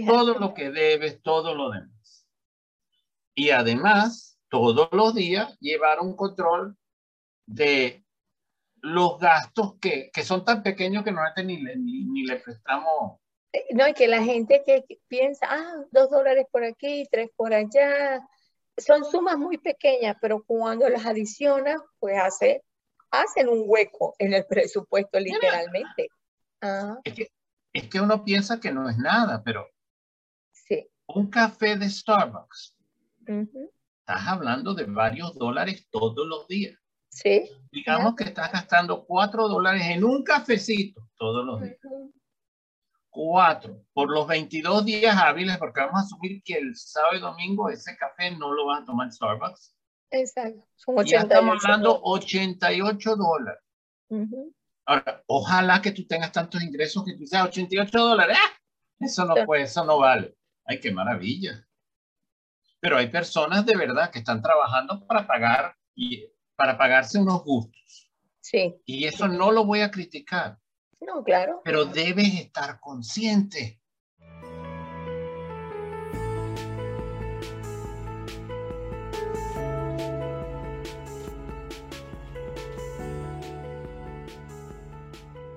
Todo 0.06 0.38
lo 0.38 0.54
que 0.54 0.70
debes, 0.70 1.22
todo 1.22 1.54
lo 1.54 1.70
demás. 1.70 2.26
Y 3.34 3.50
además, 3.50 4.38
todos 4.48 4.88
los 4.92 5.14
días 5.14 5.56
llevar 5.60 6.00
un 6.00 6.16
control 6.16 6.76
de 7.46 8.04
los 8.80 9.18
gastos 9.18 9.74
que, 9.80 10.10
que 10.12 10.22
son 10.22 10.44
tan 10.44 10.62
pequeños 10.62 11.04
que 11.04 11.12
no 11.12 11.20
ni 11.44 11.58
le, 11.58 11.76
ni, 11.76 12.24
le 12.24 12.36
prestamos. 12.36 13.18
Eh, 13.52 13.66
no, 13.74 13.88
y 13.88 13.94
que 13.94 14.08
la 14.08 14.22
gente 14.22 14.62
que 14.64 14.84
piensa, 15.08 15.46
ah, 15.48 15.84
dos 15.90 16.10
dólares 16.10 16.46
por 16.50 16.64
aquí, 16.64 17.06
tres 17.10 17.30
por 17.36 17.54
allá, 17.54 18.20
son 18.76 19.04
sumas 19.04 19.36
muy 19.36 19.58
pequeñas, 19.58 20.16
pero 20.20 20.44
cuando 20.44 20.88
las 20.88 21.06
adicionas, 21.06 21.80
pues 21.98 22.18
hace, 22.18 22.62
hacen 23.10 23.48
un 23.48 23.64
hueco 23.66 24.14
en 24.18 24.34
el 24.34 24.44
presupuesto 24.46 25.18
literalmente. 25.18 26.08
Ah. 26.60 26.98
Es, 27.04 27.14
que, 27.14 27.28
es 27.72 27.88
que 27.88 28.00
uno 28.00 28.24
piensa 28.24 28.60
que 28.60 28.72
no 28.72 28.88
es 28.88 28.98
nada, 28.98 29.42
pero. 29.44 29.68
Un 31.08 31.28
café 31.28 31.76
de 31.76 31.88
Starbucks, 31.88 32.76
estás 33.26 34.26
hablando 34.26 34.74
de 34.74 34.84
varios 34.84 35.34
dólares 35.34 35.86
todos 35.90 36.26
los 36.26 36.46
días. 36.46 36.78
Sí. 37.08 37.50
Digamos 37.72 38.14
que 38.14 38.24
estás 38.24 38.52
gastando 38.52 39.04
cuatro 39.04 39.48
dólares 39.48 39.82
en 39.86 40.04
un 40.04 40.22
cafecito 40.22 41.08
todos 41.16 41.44
los 41.44 41.60
días. 41.62 41.78
Cuatro. 43.08 43.82
Por 43.92 44.10
los 44.10 44.26
22 44.28 44.84
días 44.84 45.16
hábiles, 45.16 45.56
porque 45.58 45.80
vamos 45.80 45.96
a 45.96 46.04
asumir 46.04 46.42
que 46.44 46.54
el 46.54 46.76
sábado 46.76 47.16
y 47.16 47.20
domingo 47.20 47.70
ese 47.70 47.96
café 47.96 48.30
no 48.32 48.52
lo 48.52 48.66
van 48.66 48.82
a 48.82 48.86
tomar 48.86 49.10
Starbucks. 49.10 49.74
Exacto. 50.10 50.66
Son 50.76 50.98
88 50.98 51.10
ya 51.10 51.22
estamos 51.22 51.64
hablando 51.64 52.00
88 52.02 53.16
dólares. 53.16 53.62
Ahora, 54.86 55.22
ojalá 55.26 55.82
que 55.82 55.90
tú 55.90 56.06
tengas 56.06 56.32
tantos 56.32 56.62
ingresos 56.62 57.04
que 57.04 57.14
tú 57.14 57.26
seas 57.26 57.46
88 57.46 57.98
dólares. 57.98 58.36
¡Ah! 58.38 58.52
Eso 59.00 59.24
no 59.24 59.34
puede, 59.44 59.62
eso 59.62 59.84
no 59.84 59.98
vale. 59.98 60.37
Ay, 60.68 60.80
qué 60.80 60.92
maravilla. 60.92 61.66
Pero 62.78 62.98
hay 62.98 63.08
personas 63.08 63.64
de 63.64 63.74
verdad 63.74 64.10
que 64.10 64.18
están 64.18 64.42
trabajando 64.42 65.04
para 65.06 65.26
pagar 65.26 65.74
y 65.94 66.26
para 66.54 66.76
pagarse 66.76 67.18
unos 67.18 67.42
gustos. 67.42 68.12
Sí. 68.40 68.76
Y 68.84 69.06
eso 69.06 69.26
no 69.28 69.50
lo 69.50 69.64
voy 69.64 69.80
a 69.80 69.90
criticar. 69.90 70.58
No, 71.00 71.24
claro. 71.24 71.62
Pero 71.64 71.86
debes 71.86 72.34
estar 72.34 72.78
consciente 72.80 73.80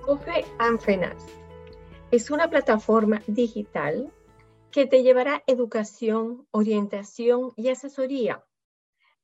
Coffee 0.05 0.45
and 0.59 0.79
Finance 0.79 1.25
es 2.11 2.29
una 2.29 2.49
plataforma 2.49 3.21
digital 3.27 4.11
que 4.71 4.85
te 4.87 5.03
llevará 5.03 5.43
educación, 5.47 6.47
orientación 6.51 7.51
y 7.57 7.69
asesoría 7.69 8.45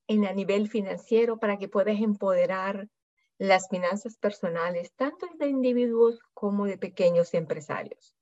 en 0.08 0.25
a 0.25 0.34
nivel 0.34 0.70
financiero 0.70 1.38
para 1.38 1.58
que 1.58 1.70
puedas 1.70 2.00
empoderar 2.00 2.89
las 3.38 3.70
finanzas 3.70 4.18
personales 4.18 4.94
tanto 4.96 5.27
de 5.38 5.48
individuos 5.48 6.20
como 6.34 6.66
de 6.66 6.77
pequeños 6.77 7.34
empresarios. 7.34 8.16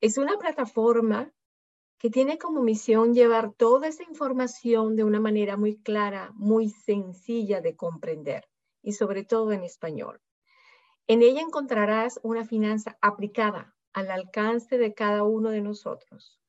Es 0.00 0.18
una 0.18 0.36
plataforma 0.38 1.32
que 1.98 2.10
tiene 2.10 2.38
como 2.38 2.62
misión 2.62 3.14
llevar 3.14 3.52
toda 3.52 3.86
esa 3.86 4.02
información 4.02 4.96
de 4.96 5.04
una 5.04 5.20
manera 5.20 5.56
muy 5.56 5.76
clara, 5.76 6.32
muy 6.34 6.70
sencilla 6.70 7.60
de 7.60 7.76
comprender 7.76 8.48
y 8.82 8.92
sobre 8.94 9.22
todo 9.22 9.52
en 9.52 9.62
español. 9.62 10.20
En 11.06 11.22
ella 11.22 11.40
encontrarás 11.40 12.18
una 12.24 12.44
finanza 12.44 12.98
aplicada 13.00 13.76
al 13.92 14.10
alcance 14.10 14.78
de 14.78 14.94
cada 14.94 15.22
uno 15.22 15.50
de 15.50 15.60
nosotros. 15.60 16.40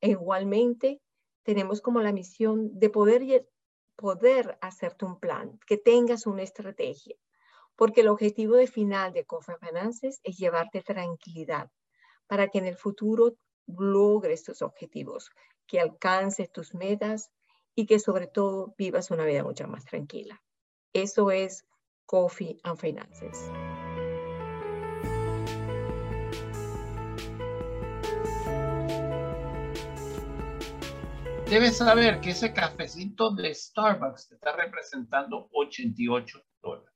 E 0.00 0.10
igualmente, 0.10 1.00
tenemos 1.42 1.80
como 1.80 2.00
la 2.00 2.12
misión 2.12 2.78
de 2.78 2.90
poder, 2.90 3.48
poder 3.96 4.58
hacerte 4.60 5.04
un 5.04 5.18
plan, 5.18 5.58
que 5.66 5.76
tengas 5.76 6.26
una 6.26 6.42
estrategia, 6.42 7.16
porque 7.74 8.02
el 8.02 8.08
objetivo 8.08 8.56
de 8.56 8.66
final 8.66 9.12
de 9.12 9.24
Cofa 9.24 9.56
Finances 9.58 10.20
es 10.22 10.36
llevarte 10.36 10.82
tranquilidad 10.82 11.70
para 12.26 12.48
que 12.48 12.58
en 12.58 12.66
el 12.66 12.76
futuro 12.76 13.36
logres 13.66 14.44
tus 14.44 14.62
objetivos, 14.62 15.30
que 15.66 15.80
alcances 15.80 16.50
tus 16.52 16.74
metas 16.74 17.30
y 17.74 17.86
que 17.86 17.98
sobre 17.98 18.26
todo 18.26 18.74
vivas 18.76 19.10
una 19.10 19.24
vida 19.24 19.42
mucho 19.42 19.66
más 19.68 19.84
tranquila. 19.84 20.42
Eso 20.92 21.30
es 21.30 21.64
Coffee 22.06 22.58
and 22.64 22.78
Finances. 22.78 23.50
Debes 31.48 31.78
saber 31.78 32.20
que 32.20 32.30
ese 32.30 32.52
cafecito 32.52 33.30
de 33.30 33.54
Starbucks 33.54 34.28
te 34.28 34.34
está 34.34 34.54
representando 34.54 35.48
88 35.50 36.44
dólares. 36.60 36.94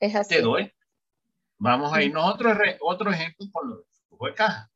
Es 0.00 0.16
así. 0.16 0.34
Te 0.34 0.42
doy. 0.42 0.72
Vamos 1.56 1.92
a 1.92 2.02
irnos 2.02 2.24
a 2.24 2.34
otro, 2.34 2.52
otro 2.80 3.12
ejemplo 3.12 3.46
con 3.52 3.68
los 3.68 3.84
flujo 4.08 4.26
de 4.26 4.34
caja. 4.34 4.70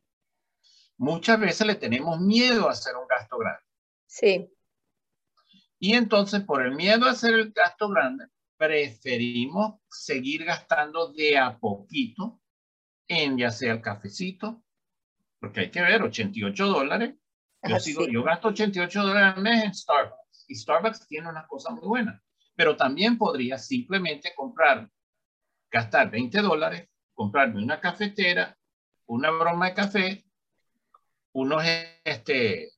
Muchas 0.97 1.41
veces 1.41 1.67
le 1.67 1.75
tenemos 1.75 2.21
miedo 2.21 2.69
a 2.69 2.71
hacer 2.71 2.95
un 2.95 3.09
gasto 3.09 3.37
grande. 3.37 3.63
Sí. 4.07 4.49
Y 5.81 5.95
entonces, 5.95 6.43
por 6.45 6.65
el 6.65 6.77
miedo 6.77 7.07
a 7.07 7.11
hacer 7.11 7.35
el 7.35 7.51
gasto 7.51 7.89
grande, 7.89 8.27
preferimos 8.57 9.81
seguir 9.91 10.45
gastando 10.45 11.13
de 11.13 11.37
a 11.37 11.59
poquito 11.59 12.41
en 13.09 13.39
ya 13.39 13.51
sea 13.51 13.73
el 13.73 13.83
cafecito, 13.83 14.63
porque 15.41 15.63
hay 15.63 15.71
que 15.73 15.83
ver, 15.83 16.01
88 16.01 16.67
dólares. 16.69 17.17
Yo, 17.67 17.81
sigo, 17.81 18.07
yo 18.07 18.23
gasto 18.23 18.49
88 18.49 19.03
dólares 19.03 19.37
al 19.37 19.43
mes 19.43 19.65
en 19.65 19.75
Starbucks 19.75 20.45
y 20.49 20.55
Starbucks 20.55 21.07
tiene 21.07 21.29
una 21.29 21.47
cosa 21.47 21.71
muy 21.71 21.87
buena, 21.87 22.23
pero 22.55 22.77
también 22.77 23.17
podría 23.17 23.59
simplemente 23.59 24.33
comprar, 24.37 24.89
gastar 25.71 26.11
20 26.11 26.43
dólares, 26.43 26.89
comprarme 27.15 27.63
una 27.63 27.81
cafetera, 27.81 28.57
una 29.07 29.31
broma 29.31 29.67
de 29.67 29.75
café, 29.75 30.25
unos, 31.33 31.65
este, 32.05 32.71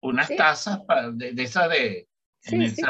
unas 0.00 0.28
tazas 0.36 0.80
de, 1.14 1.32
de 1.32 1.42
esas 1.42 1.68
de, 1.70 2.08
sí, 2.40 2.70
sí, 2.70 2.82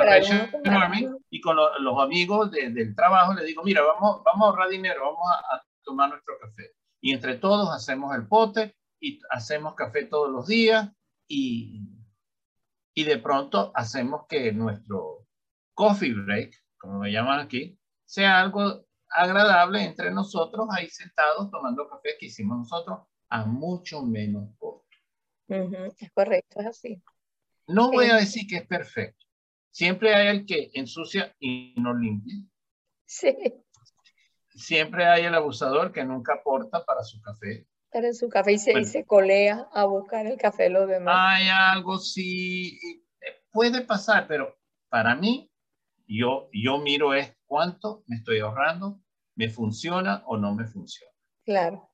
y 1.31 1.41
con 1.41 1.57
los 1.57 2.03
amigos 2.03 2.51
del 2.51 2.95
trabajo 2.95 3.35
le 3.35 3.45
digo, 3.45 3.63
mira, 3.63 3.83
vamos, 3.83 4.23
vamos 4.25 4.47
a 4.47 4.51
ahorrar 4.51 4.69
dinero, 4.69 5.01
vamos 5.03 5.27
a, 5.29 5.63
tomar 5.83 6.11
nuestro 6.11 6.35
café. 6.41 6.73
Y 7.01 7.13
entre 7.13 7.37
todos 7.37 7.73
hacemos 7.73 8.13
el 8.17 8.27
pote 8.27 8.75
y 8.99 9.21
hacemos 9.31 9.77
café 9.77 10.05
todos 10.05 10.33
los 10.33 10.49
días 10.49 10.91
y, 11.29 11.89
y 12.95 13.05
de 13.05 13.19
pronto 13.19 13.73
hacemos 13.75 14.27
que 14.29 14.53
nuestro 14.53 15.27
coffee 15.75 16.15
break, 16.15 16.55
como 16.79 17.01
me 17.01 17.13
llaman 17.13 17.41
aquí, 17.41 17.79
sea 18.05 18.41
algo 18.41 18.87
agradable 19.09 19.85
entre 19.85 20.11
nosotros 20.11 20.67
ahí 20.71 20.89
sentados 20.89 21.51
tomando 21.51 21.89
café 21.89 22.17
que 22.19 22.27
hicimos 22.27 22.59
nosotros 22.59 23.01
a 23.29 23.45
mucho 23.45 24.03
menos 24.03 24.51
costo. 24.59 24.87
Es 25.49 26.11
correcto, 26.13 26.61
es 26.61 26.67
así. 26.67 27.03
No 27.69 27.91
voy 27.91 28.07
a 28.07 28.17
decir 28.17 28.47
que 28.49 28.57
es 28.57 28.67
perfecto. 28.67 29.25
Siempre 29.71 30.15
hay 30.15 30.29
el 30.29 30.47
que 30.47 30.71
ensucia 30.75 31.35
y 31.39 31.75
no 31.77 31.95
limpia. 31.95 32.35
Sí. 33.05 33.37
Siempre 34.49 35.05
hay 35.05 35.25
el 35.25 35.35
abusador 35.35 35.93
que 35.93 36.05
nunca 36.05 36.35
aporta 36.35 36.85
para 36.85 37.03
su 37.03 37.21
café. 37.21 37.67
Para 37.91 38.13
su 38.13 38.29
café 38.29 38.53
y 38.53 38.59
se, 38.59 39.05
colea 39.05 39.69
a 39.73 39.85
buscar 39.85 40.27
el 40.27 40.37
café 40.37 40.65
de 40.65 40.71
los 40.71 40.89
demás. 40.89 41.15
Hay 41.19 41.49
algo, 41.49 41.99
sí, 41.99 42.79
puede 43.51 43.83
pasar, 43.83 44.27
pero 44.27 44.59
para 44.89 45.15
mí, 45.15 45.51
yo, 46.07 46.49
yo 46.53 46.79
miro 46.79 47.15
es 47.15 47.35
cuánto 47.47 48.05
me 48.07 48.17
estoy 48.17 48.41
ahorrando, 48.41 49.01
me 49.35 49.49
funciona 49.49 50.23
o 50.27 50.37
no 50.37 50.55
me 50.55 50.67
funciona. 50.67 51.13
Claro 51.45 51.91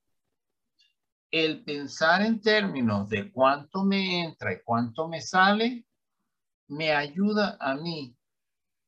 el 1.33 1.65
pensar 1.65 2.21
en 2.21 2.43
términos 2.43 3.09
de 3.09 3.33
cuánto 3.33 3.83
me 3.85 4.23
entra 4.23 4.53
y 4.53 4.63
cuánto 4.63 5.09
me 5.09 5.23
sale, 5.23 5.87
me 6.69 6.93
ayuda 6.93 7.57
a 7.59 7.75
mí 7.75 8.15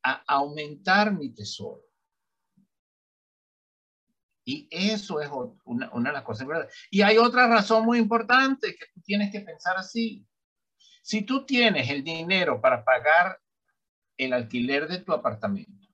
a 0.03 0.23
aumentar 0.27 1.11
mi 1.11 1.33
tesoro. 1.33 1.81
Y 4.47 4.67
eso 4.69 5.19
es 5.19 5.29
una, 5.63 5.89
de 5.89 6.13
las 6.13 6.23
cosas 6.23 6.47
Y 6.91 7.01
hay 7.01 7.17
otra 7.17 7.47
razón 7.47 7.83
muy 7.83 7.97
importante 7.97 8.75
que 8.75 8.85
tú 8.93 9.01
tienes 9.01 9.31
que 9.31 9.41
pensar 9.41 9.75
así. 9.75 10.23
Si 11.01 11.23
tú 11.23 11.45
tienes 11.45 11.89
el 11.89 12.03
dinero 12.03 12.61
para 12.61 12.85
pagar 12.85 13.39
el 14.17 14.33
alquiler 14.33 14.87
de 14.87 14.99
tu 14.99 15.13
apartamento 15.13 15.87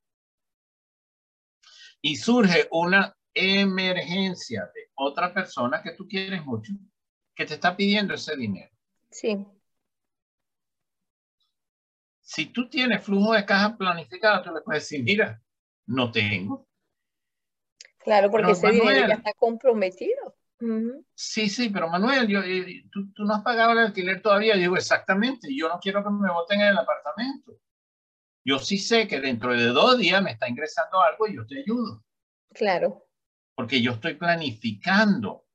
y 2.01 2.17
surge 2.17 2.67
una 2.72 3.15
emergencia 3.34 4.70
de 4.75 4.91
otra 4.96 5.34
persona 5.34 5.81
que 5.81 5.91
tú 5.91 6.05
quieres 6.05 6.46
mucho, 6.46 6.74
que 7.34 7.46
te 7.46 7.53
está 7.53 7.75
pidiendo 7.77 8.13
ese 8.13 8.36
dinero. 8.36 8.72
Sí. 9.10 9.46
Si 12.20 12.48
tú 12.48 12.67
tienes 12.70 13.03
flujo 13.03 13.34
de 13.34 13.46
caja 13.46 13.77
planificado, 13.77 14.43
tú 14.43 14.53
le 14.53 14.62
puedes 14.62 14.84
decir, 14.84 15.03
mira, 15.03 15.41
no 15.86 16.12
tengo. 16.12 16.67
Claro, 18.03 18.31
porque 18.31 18.51
ese 18.51 18.72
dinero 18.72 19.08
ya 19.08 19.15
está 19.15 19.34
comprometido. 19.34 20.36
Sí, 21.15 21.50
sí, 21.50 21.70
pero 21.70 21.89
Manuel, 21.89 22.27
yo, 22.27 22.41
eh, 22.41 22.84
tú, 22.91 23.12
tú, 23.13 23.24
no 23.24 23.34
has 23.34 23.41
pagado 23.41 23.72
el 23.72 23.79
alquiler 23.79 24.22
todavía. 24.22 24.53
Yo 24.55 24.62
digo, 24.62 24.77
exactamente, 24.77 25.48
yo 25.55 25.67
no 25.67 25.79
quiero 25.79 26.03
que 26.03 26.10
me 26.12 26.31
voten 26.31 26.62
en 26.62 26.67
el 26.67 26.77
apartamento. 26.77 27.58
Yo 28.46 28.60
sí 28.60 28.77
sé 28.77 29.08
que 29.08 29.20
dentro 29.20 29.53
de 29.53 29.65
dos 29.67 29.98
días 29.98 30.22
me 30.22 30.31
está 30.31 30.48
ingresando 30.48 31.01
algo 31.01 31.27
y 31.27 31.36
yo 31.36 31.46
te 31.48 31.60
ayudo. 31.60 32.03
Claro 32.53 33.08
porque 33.62 33.79
yo 33.79 33.91
estoy 33.91 34.15
planificando. 34.15 35.46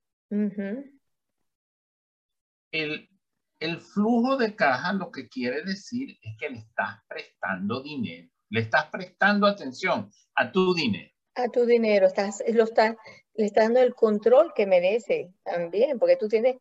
el, 2.70 3.08
el 3.58 3.80
flujo 3.80 4.36
de 4.36 4.54
caja 4.54 4.92
lo 4.92 5.10
que 5.10 5.28
quiere 5.28 5.62
decir 5.62 6.16
es 6.22 6.36
que 6.38 6.50
le 6.50 6.58
estás 6.58 7.00
prestando 7.08 7.82
dinero, 7.82 8.30
le 8.50 8.60
estás 8.60 8.86
prestando 8.86 9.46
atención 9.46 10.08
a 10.36 10.52
tu 10.52 10.72
dinero. 10.72 11.12
A 11.36 11.48
tu 11.48 11.66
dinero, 11.66 12.06
estás, 12.06 12.42
lo 12.48 12.64
estás, 12.64 12.96
le 13.34 13.46
estás 13.46 13.64
dando 13.64 13.80
el 13.80 13.94
control 13.94 14.52
que 14.54 14.66
merece 14.66 15.32
también, 15.44 15.98
porque 15.98 16.16
tú 16.16 16.28
tienes, 16.28 16.56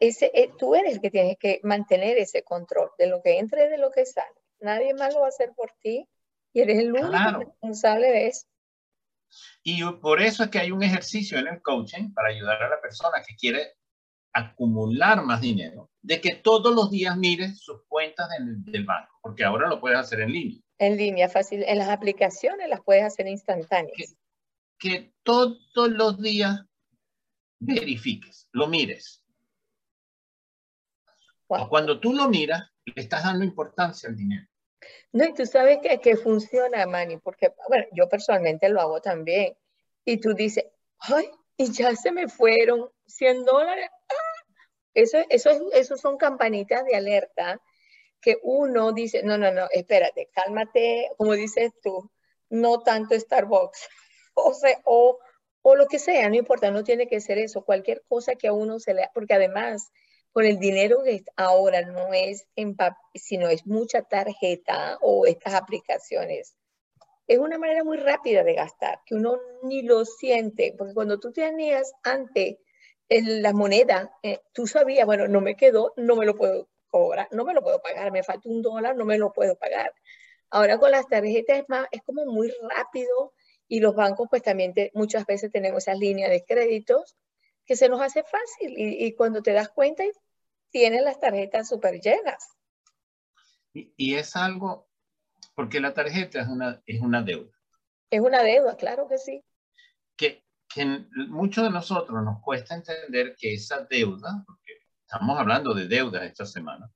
ese, 0.00 0.30
eh, 0.34 0.50
tú 0.58 0.74
eres 0.74 0.94
el 0.94 1.00
que 1.00 1.10
tienes 1.10 1.36
que 1.38 1.60
mantener 1.62 2.16
ese 2.16 2.42
control 2.42 2.90
de 2.98 3.08
lo 3.08 3.22
que 3.22 3.38
entra 3.38 3.64
y 3.64 3.68
de 3.68 3.78
lo 3.78 3.90
que 3.90 4.06
sale. 4.06 4.40
Nadie 4.60 4.94
más 4.94 5.12
lo 5.12 5.20
va 5.20 5.26
a 5.26 5.30
hacer 5.30 5.52
por 5.54 5.72
ti 5.82 6.08
y 6.52 6.60
eres 6.60 6.78
el 6.78 6.92
único 6.92 7.38
responsable 7.38 8.10
de 8.10 8.28
eso. 8.28 8.46
Y 9.62 9.82
por 10.00 10.22
eso 10.22 10.44
es 10.44 10.50
que 10.50 10.58
hay 10.58 10.70
un 10.70 10.82
ejercicio 10.82 11.38
en 11.38 11.48
el 11.48 11.60
coaching 11.60 12.12
para 12.14 12.28
ayudar 12.28 12.62
a 12.62 12.68
la 12.68 12.80
persona 12.80 13.22
que 13.26 13.34
quiere 13.34 13.74
acumular 14.32 15.22
más 15.22 15.40
dinero, 15.40 15.90
de 16.06 16.20
que 16.20 16.36
todos 16.36 16.72
los 16.72 16.88
días 16.92 17.16
mire 17.16 17.52
sus 17.56 17.82
cuentas 17.88 18.28
del, 18.38 18.84
banco, 18.84 19.12
porque 19.20 19.42
ahora 19.42 19.68
lo 19.68 19.80
puedes 19.80 19.98
hacer 19.98 20.20
en 20.20 20.30
línea. 20.30 20.60
En 20.78 20.96
línea, 20.96 21.28
fácil. 21.28 21.64
En 21.66 21.78
las 21.78 21.88
aplicaciones 21.88 22.68
las 22.68 22.80
puedes 22.80 23.02
hacer 23.02 23.26
instantáneas. 23.26 24.14
Que, 24.78 25.12
todos 25.24 25.58
los 25.74 26.22
días 26.22 26.60
verifiques, 27.58 28.46
lo 28.52 28.68
mires. 28.68 29.24
cuando 31.48 31.98
tú 31.98 32.12
lo 32.12 32.28
miras, 32.28 32.70
le 32.84 33.02
estás 33.02 33.24
dando 33.24 33.44
importancia 33.44 34.08
al 34.08 34.14
dinero. 34.14 34.46
No, 35.10 35.24
y 35.24 35.34
tú 35.34 35.44
sabes 35.44 35.78
que, 35.82 35.98
que 35.98 36.16
funciona, 36.16 36.86
Manny, 36.86 37.16
porque, 37.16 37.52
bueno, 37.68 37.86
yo 37.90 38.08
personalmente 38.08 38.68
lo 38.68 38.80
hago 38.80 39.00
también. 39.00 39.56
Y 40.04 40.18
tú 40.18 40.34
dices, 40.34 40.66
ay, 41.00 41.28
y 41.56 41.72
ya 41.72 41.96
se 41.96 42.12
me 42.12 42.28
fueron 42.28 42.90
100 43.06 43.44
dólares. 43.44 43.90
Eso, 44.96 45.18
eso, 45.28 45.50
eso 45.74 45.98
son 45.98 46.16
campanitas 46.16 46.82
de 46.86 46.96
alerta 46.96 47.60
que 48.18 48.38
uno 48.42 48.92
dice, 48.92 49.22
no, 49.22 49.36
no, 49.36 49.52
no, 49.52 49.68
espérate, 49.70 50.30
cálmate, 50.32 51.10
como 51.18 51.34
dices 51.34 51.70
tú, 51.82 52.10
no 52.48 52.80
tanto 52.80 53.14
Starbucks, 53.14 53.88
o, 54.34 54.56
o, 54.84 55.18
o 55.60 55.76
lo 55.76 55.86
que 55.86 55.98
sea, 55.98 56.30
no 56.30 56.36
importa, 56.36 56.70
no 56.70 56.82
tiene 56.82 57.08
que 57.08 57.20
ser 57.20 57.36
eso, 57.36 57.62
cualquier 57.62 58.04
cosa 58.08 58.36
que 58.36 58.48
a 58.48 58.54
uno 58.54 58.78
se 58.80 58.94
le, 58.94 59.10
porque 59.12 59.34
además 59.34 59.92
con 60.32 60.46
el 60.46 60.58
dinero 60.58 61.02
que 61.04 61.22
ahora 61.36 61.82
no 61.82 62.14
es 62.14 62.48
en 62.56 62.74
sino 63.14 63.48
es 63.48 63.66
mucha 63.66 64.00
tarjeta 64.00 64.96
o 65.02 65.26
estas 65.26 65.52
aplicaciones. 65.52 66.56
Es 67.26 67.38
una 67.38 67.58
manera 67.58 67.84
muy 67.84 67.98
rápida 67.98 68.44
de 68.44 68.54
gastar, 68.54 69.02
que 69.04 69.14
uno 69.14 69.38
ni 69.62 69.82
lo 69.82 70.06
siente, 70.06 70.74
porque 70.76 70.94
cuando 70.94 71.20
tú 71.20 71.32
tenías 71.32 71.92
antes 72.02 72.56
la 73.08 73.52
moneda, 73.52 74.10
eh, 74.22 74.40
tú 74.52 74.66
sabías, 74.66 75.06
bueno, 75.06 75.28
no 75.28 75.40
me 75.40 75.56
quedó, 75.56 75.92
no 75.96 76.16
me 76.16 76.26
lo 76.26 76.36
puedo 76.36 76.68
cobrar, 76.88 77.28
no 77.30 77.44
me 77.44 77.54
lo 77.54 77.62
puedo 77.62 77.80
pagar, 77.80 78.10
me 78.12 78.22
falta 78.22 78.48
un 78.48 78.62
dólar, 78.62 78.96
no 78.96 79.04
me 79.04 79.18
lo 79.18 79.32
puedo 79.32 79.56
pagar. 79.56 79.92
Ahora 80.50 80.78
con 80.78 80.90
las 80.90 81.06
tarjetas 81.06 81.58
es, 81.58 81.68
más, 81.68 81.86
es 81.90 82.02
como 82.02 82.24
muy 82.24 82.52
rápido 82.70 83.32
y 83.68 83.80
los 83.80 83.94
bancos 83.94 84.28
pues 84.30 84.42
también 84.42 84.74
muchas 84.94 85.26
veces 85.26 85.50
tenemos 85.50 85.84
esas 85.84 85.98
líneas 85.98 86.30
de 86.30 86.44
créditos 86.44 87.16
que 87.64 87.76
se 87.76 87.88
nos 87.88 88.00
hace 88.00 88.22
fácil 88.22 88.74
y, 88.76 89.04
y 89.04 89.12
cuando 89.14 89.42
te 89.42 89.52
das 89.52 89.68
cuenta 89.68 90.04
tienen 90.70 91.04
las 91.04 91.18
tarjetas 91.20 91.68
súper 91.68 92.00
llenas. 92.00 92.56
Y, 93.72 94.14
es 94.14 94.36
algo, 94.36 94.88
porque 95.54 95.80
la 95.80 95.92
tarjeta 95.92 96.40
es 96.40 96.48
una, 96.48 96.82
es 96.86 97.00
una 97.00 97.22
deuda. 97.22 97.52
Es 98.10 98.20
una 98.20 98.42
deuda, 98.42 98.76
claro 98.76 99.06
que 99.06 99.18
sí. 99.18 99.44
Que, 100.16 100.45
que 100.76 101.06
muchos 101.28 101.64
de 101.64 101.70
nosotros 101.70 102.22
nos 102.22 102.42
cuesta 102.42 102.74
entender 102.74 103.34
que 103.34 103.54
esa 103.54 103.86
deuda, 103.88 104.44
porque 104.46 104.74
estamos 105.00 105.38
hablando 105.38 105.72
de 105.72 105.88
deuda 105.88 106.22
esta 106.26 106.44
semana, 106.44 106.92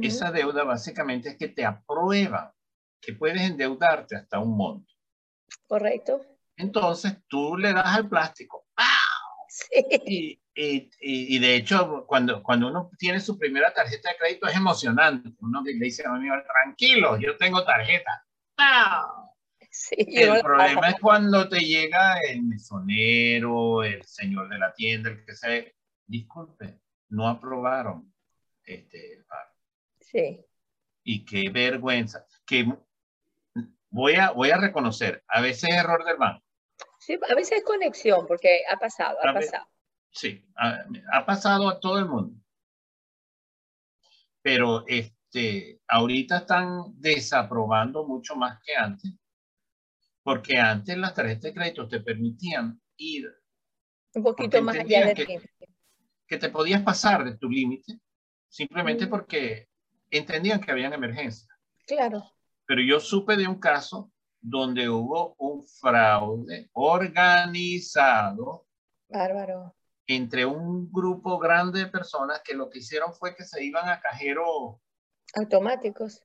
esa 0.00 0.32
deuda 0.32 0.64
básicamente 0.64 1.28
es 1.28 1.36
que 1.36 1.48
te 1.48 1.66
aprueba 1.66 2.54
que 2.98 3.12
puedes 3.12 3.42
endeudarte 3.42 4.16
hasta 4.16 4.38
un 4.38 4.56
monto. 4.56 4.90
Correcto. 5.66 6.22
Entonces 6.56 7.18
tú 7.28 7.58
le 7.58 7.74
das 7.74 7.94
al 7.94 8.08
plástico. 8.08 8.66
Sí. 9.48 10.40
Y, 10.54 10.90
y, 11.00 11.38
de 11.38 11.54
hecho, 11.54 12.06
cuando, 12.06 12.42
cuando 12.42 12.68
uno 12.68 12.90
tiene 12.98 13.20
su 13.20 13.38
primera 13.38 13.72
tarjeta 13.74 14.10
de 14.10 14.16
crédito 14.16 14.46
es 14.46 14.56
emocionante. 14.56 15.30
Uno 15.40 15.62
le 15.62 15.74
dice 15.74 16.02
a 16.06 16.12
mi 16.12 16.18
amigo, 16.18 16.34
tranquilo, 16.46 17.18
yo 17.18 17.36
tengo 17.36 17.62
tarjeta. 17.62 18.26
el 19.90 20.42
problema 20.42 20.90
es 20.90 21.00
cuando 21.00 21.48
te 21.48 21.60
llega 21.60 22.20
el 22.20 22.42
mesonero, 22.42 23.82
el 23.82 24.02
señor 24.04 24.48
de 24.48 24.58
la 24.58 24.72
tienda, 24.72 25.10
el 25.10 25.24
que 25.24 25.34
sea, 25.34 25.64
disculpe, 26.06 26.80
no 27.10 27.28
aprobaron 27.28 28.12
este 28.64 29.14
el 29.14 29.24
pago. 29.24 29.52
Sí. 30.00 30.44
Y 31.04 31.24
qué 31.24 31.50
vergüenza. 31.50 32.26
Que 32.44 32.66
voy 33.90 34.14
a, 34.14 34.30
voy 34.32 34.50
a 34.50 34.58
reconocer, 34.58 35.24
a 35.28 35.40
veces 35.40 35.70
es 35.70 35.76
error 35.76 36.04
del 36.04 36.16
banco. 36.16 36.44
Sí, 36.98 37.18
a 37.28 37.34
veces 37.34 37.58
es 37.58 37.64
conexión, 37.64 38.26
porque 38.26 38.62
ha 38.68 38.76
pasado, 38.76 39.16
ha 39.22 39.32
pasado. 39.32 39.66
Sí, 40.10 40.44
ha, 40.56 41.24
pasado 41.24 41.68
a 41.68 41.78
todo 41.78 41.98
el 41.98 42.06
mundo. 42.06 42.40
Pero 44.42 44.84
este, 44.86 45.80
ahorita 45.86 46.38
están 46.38 47.00
desaprobando 47.00 48.04
mucho 48.06 48.34
más 48.34 48.58
que 48.64 48.74
antes, 48.74 49.12
porque 50.26 50.58
antes 50.58 50.98
las 50.98 51.14
tarjetas 51.14 51.42
de 51.42 51.54
crédito 51.54 51.86
te 51.86 52.00
permitían 52.00 52.80
ir 52.96 53.32
un 54.12 54.24
poquito 54.24 54.60
más 54.60 54.74
allá 54.76 55.06
del 55.06 55.24
límite. 55.24 55.50
Que 56.26 56.36
te 56.36 56.48
podías 56.48 56.82
pasar 56.82 57.24
de 57.24 57.36
tu 57.36 57.48
límite 57.48 58.00
simplemente 58.48 59.06
porque 59.06 59.68
entendían 60.10 60.60
que 60.60 60.72
habían 60.72 60.92
emergencia. 60.92 61.48
Claro. 61.86 62.24
Pero 62.66 62.82
yo 62.82 62.98
supe 62.98 63.36
de 63.36 63.46
un 63.46 63.60
caso 63.60 64.10
donde 64.40 64.88
hubo 64.88 65.36
un 65.38 65.62
fraude 65.62 66.70
organizado. 66.72 68.66
Bárbaro 69.08 69.76
entre 70.08 70.44
un 70.44 70.90
grupo 70.90 71.38
grande 71.38 71.80
de 71.80 71.86
personas 71.86 72.40
que 72.44 72.54
lo 72.54 72.68
que 72.68 72.78
hicieron 72.78 73.14
fue 73.14 73.34
que 73.36 73.44
se 73.44 73.64
iban 73.64 73.88
a 73.88 74.00
cajeros 74.00 74.80
automáticos. 75.34 76.20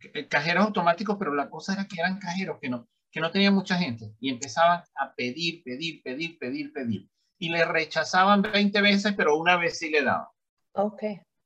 Eh, 0.00 0.28
cajeros 0.28 0.66
automáticos, 0.66 1.16
pero 1.18 1.34
la 1.34 1.48
cosa 1.50 1.72
era 1.74 1.86
que 1.86 2.00
eran 2.00 2.18
cajeros 2.18 2.58
que 2.60 2.68
no, 2.68 2.88
que 3.10 3.20
no 3.20 3.30
tenían 3.30 3.54
mucha 3.54 3.76
gente 3.76 4.14
y 4.20 4.30
empezaban 4.30 4.82
a 4.96 5.14
pedir, 5.14 5.62
pedir, 5.64 6.02
pedir, 6.02 6.38
pedir, 6.38 6.72
pedir. 6.72 7.08
Y 7.38 7.48
le 7.48 7.64
rechazaban 7.64 8.42
20 8.42 8.80
veces, 8.80 9.14
pero 9.16 9.36
una 9.36 9.56
vez 9.56 9.78
sí 9.78 9.90
le 9.90 10.02
daban. 10.02 10.28
Ok. 10.72 11.02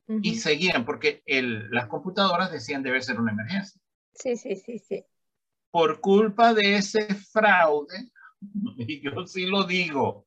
Y 0.07 0.37
seguían, 0.37 0.85
porque 0.85 1.22
el, 1.24 1.70
las 1.70 1.87
computadoras 1.87 2.53
decían 2.53 2.83
debe 2.83 3.00
ser 3.00 3.18
una 3.18 3.33
emergencia. 3.33 3.81
Sí, 4.14 4.37
sí, 4.37 4.57
sí, 4.57 4.79
sí. 4.79 5.05
Por 5.70 6.00
culpa 6.00 6.53
de 6.53 6.77
ese 6.77 7.07
fraude, 7.14 8.11
y 8.77 9.00
yo 9.00 9.27
sí 9.27 9.46
lo 9.46 9.64
digo, 9.64 10.27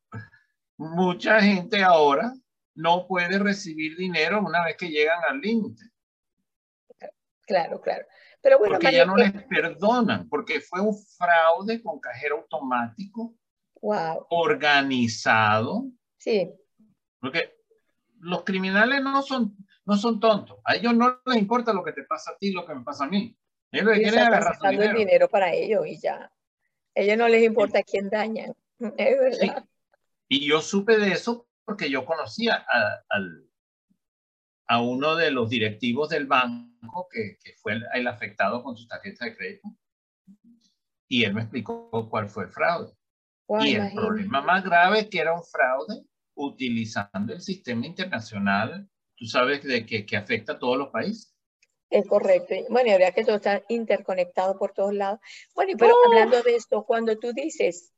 mucha 0.76 1.40
gente 1.40 1.82
ahora 1.82 2.32
no 2.74 3.06
puede 3.06 3.38
recibir 3.38 3.96
dinero 3.96 4.40
una 4.40 4.64
vez 4.64 4.76
que 4.76 4.90
llegan 4.90 5.20
al 5.28 5.40
límite. 5.40 5.84
Claro, 7.42 7.80
claro. 7.80 8.04
Pero 8.40 8.58
bueno, 8.58 8.74
porque 8.74 8.92
ya 8.92 9.04
no 9.04 9.16
les 9.16 9.32
perdonan, 9.44 10.28
porque 10.28 10.60
fue 10.60 10.80
un 10.80 10.96
fraude 10.96 11.82
con 11.82 11.98
cajero 11.98 12.38
automático. 12.38 13.34
Wow. 13.80 14.26
Organizado. 14.30 15.86
Sí. 16.16 16.52
Porque 17.20 17.54
los 18.20 18.44
criminales 18.44 19.02
no 19.02 19.22
son, 19.22 19.56
no 19.84 19.96
son 19.96 20.20
tontos. 20.20 20.58
A 20.64 20.76
ellos 20.76 20.94
no 20.94 21.20
les 21.26 21.36
importa 21.36 21.72
lo 21.72 21.84
que 21.84 21.92
te 21.92 22.04
pasa 22.04 22.32
a 22.32 22.36
ti, 22.38 22.52
lo 22.52 22.66
que 22.66 22.74
me 22.74 22.82
pasa 22.82 23.04
a 23.04 23.08
mí. 23.08 23.36
Ellos 23.70 23.94
quieren 23.94 24.18
agarrar 24.20 24.58
su 24.58 24.66
dinero. 24.68 24.90
el 24.90 24.96
dinero 24.96 25.28
para 25.28 25.52
ellos 25.52 25.86
y 25.86 25.98
ya. 25.98 26.24
A 26.24 26.30
ellos 26.94 27.18
no 27.18 27.28
les 27.28 27.42
importa 27.44 27.82
quién 27.82 28.08
dañan. 28.08 28.54
Es 28.96 29.18
verdad. 29.18 29.64
Y 30.28 30.46
yo 30.46 30.60
supe 30.60 30.98
de 30.98 31.12
eso 31.12 31.48
porque 31.64 31.90
yo 31.90 32.04
conocía 32.04 32.64
a, 32.66 33.04
a, 34.68 34.80
uno 34.80 35.16
de 35.16 35.30
los 35.30 35.50
directivos 35.50 36.08
del 36.10 36.26
banco 36.26 36.77
que, 37.10 37.38
que, 37.42 37.54
fue 37.56 37.74
el, 37.94 38.06
afectado 38.06 38.62
con 38.62 38.76
su 38.76 38.86
tarjeta 38.86 39.24
de 39.24 39.36
crédito. 39.36 39.68
Y 41.08 41.24
él 41.24 41.34
me 41.34 41.42
explicó 41.42 42.08
cuál 42.10 42.28
fue 42.28 42.44
el 42.44 42.50
fraude. 42.50 42.92
y 43.60 43.74
el 43.74 43.92
problema 43.94 44.42
más 44.42 44.64
grave 44.64 45.00
es 45.00 45.08
que 45.08 45.20
era 45.20 45.34
un 45.34 45.44
fraude 45.44 46.04
utilizando 46.34 47.32
el 47.32 47.40
sistema 47.40 47.86
internacional, 47.86 48.88
tú 49.16 49.24
sabes, 49.24 49.62
de 49.64 49.84
que, 49.84 50.06
que 50.06 50.16
afecta 50.16 50.52
a 50.52 50.58
todos 50.58 50.76
los 50.76 50.88
países. 50.88 51.34
Es 51.90 52.06
correcto. 52.06 52.54
Bueno, 52.68 52.90
y 52.90 52.92
habría 52.92 53.12
que 53.12 53.24
todo 53.24 53.36
está 53.36 53.62
interconectado 53.68 54.58
por 54.58 54.72
todos 54.72 54.92
lados. 54.92 55.20
Bueno, 55.54 55.72
pero 55.78 55.94
¡Oh! 55.94 56.06
hablando 56.06 56.42
de 56.42 56.56
esto, 56.56 56.84
cuando 56.84 57.18
tú 57.18 57.32
dices 57.32 57.94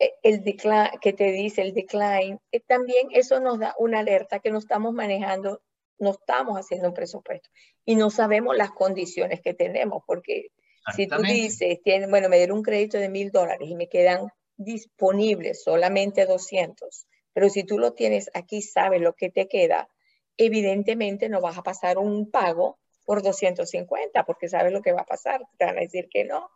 eh, 0.00 0.14
el 0.22 0.42
decline, 0.42 0.90
que 1.00 1.12
te 1.12 1.30
dice 1.30 1.62
el 1.62 1.72
decline, 1.72 2.40
eh, 2.50 2.60
también 2.60 3.08
eso 3.12 3.38
nos 3.38 3.58
da 3.60 3.74
una 3.78 4.00
alerta 4.00 4.40
que 4.40 4.50
no 4.50 4.58
estamos 4.58 4.92
manejando, 4.92 5.62
no 6.00 6.10
estamos 6.10 6.56
haciendo 6.58 6.88
un 6.88 6.94
presupuesto 6.94 7.48
y 7.84 7.94
no 7.94 8.10
sabemos 8.10 8.56
las 8.56 8.70
condiciones 8.70 9.40
que 9.40 9.54
tenemos, 9.54 10.02
porque 10.06 10.48
si 10.96 11.06
tú 11.06 11.22
dices, 11.22 11.78
bueno, 12.08 12.28
me 12.28 12.38
dieron 12.38 12.58
un 12.58 12.62
crédito 12.64 12.98
de 12.98 13.08
mil 13.08 13.30
dólares 13.30 13.68
y 13.68 13.76
me 13.76 13.88
quedan 13.88 14.28
disponibles 14.56 15.62
solamente 15.62 16.26
200, 16.26 17.06
pero 17.32 17.48
si 17.48 17.64
tú 17.64 17.78
lo 17.78 17.92
tienes 17.92 18.30
aquí, 18.34 18.62
sabes 18.62 19.00
lo 19.00 19.14
que 19.14 19.30
te 19.30 19.46
queda, 19.46 19.88
evidentemente 20.36 21.28
no 21.28 21.40
vas 21.40 21.58
a 21.58 21.62
pasar 21.62 21.98
un 21.98 22.30
pago 22.30 22.78
por 23.04 23.22
250 23.22 24.24
porque 24.24 24.48
sabes 24.48 24.72
lo 24.72 24.82
que 24.82 24.92
va 24.92 25.02
a 25.02 25.06
pasar, 25.06 25.42
te 25.58 25.66
van 25.66 25.76
a 25.76 25.82
decir 25.82 26.08
que 26.10 26.24
no. 26.24 26.50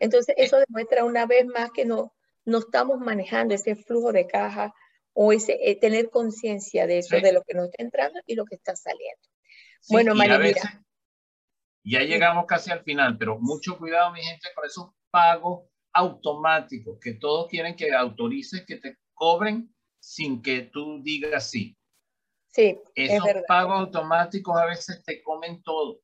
Entonces, 0.00 0.34
eso 0.38 0.58
demuestra 0.58 1.04
una 1.04 1.26
vez 1.26 1.46
más 1.46 1.70
que 1.70 1.84
no, 1.84 2.12
no 2.44 2.58
estamos 2.58 2.98
manejando 2.98 3.54
ese 3.54 3.76
flujo 3.76 4.12
de 4.12 4.26
caja 4.26 4.74
o 5.12 5.32
ese 5.32 5.58
eh, 5.62 5.76
tener 5.76 6.10
conciencia 6.10 6.86
de 6.86 6.98
eso, 6.98 7.16
de 7.16 7.32
lo 7.32 7.42
que 7.42 7.54
nos 7.54 7.66
está 7.66 7.82
entrando 7.82 8.20
y 8.26 8.34
lo 8.34 8.44
que 8.44 8.56
está 8.56 8.76
saliendo. 8.76 9.22
bueno, 9.88 10.14
María, 10.14 10.84
Ya 11.84 12.00
llegamos 12.00 12.46
casi 12.46 12.70
al 12.70 12.82
final, 12.82 13.18
pero 13.18 13.38
mucho 13.40 13.78
cuidado, 13.78 14.12
mi 14.12 14.22
gente, 14.22 14.48
con 14.54 14.64
esos 14.66 14.90
pagos 15.10 15.68
automáticos 15.92 16.98
que 17.00 17.14
todos 17.14 17.48
quieren 17.48 17.74
que 17.74 17.92
autorices 17.92 18.64
que 18.66 18.76
te 18.76 18.96
cobren 19.14 19.74
sin 19.98 20.40
que 20.42 20.62
tú 20.62 21.02
digas 21.02 21.50
sí. 21.50 21.76
Sí, 22.46 22.80
esos 22.94 23.28
pagos 23.46 23.80
automáticos 23.80 24.56
a 24.56 24.66
veces 24.66 25.02
te 25.04 25.22
comen 25.22 25.62
todo. 25.62 26.00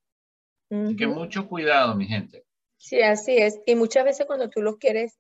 Así 0.71 0.97
que 0.97 1.07
mucho 1.07 1.49
cuidado, 1.49 1.95
mi 1.95 2.07
gente. 2.07 2.45
Sí, 2.77 3.01
así 3.01 3.37
es. 3.37 3.61
Y 3.67 3.75
muchas 3.75 4.05
veces 4.05 4.27
cuando 4.27 4.49
tú 4.49 4.63
los 4.63 4.77
quieres 4.77 5.19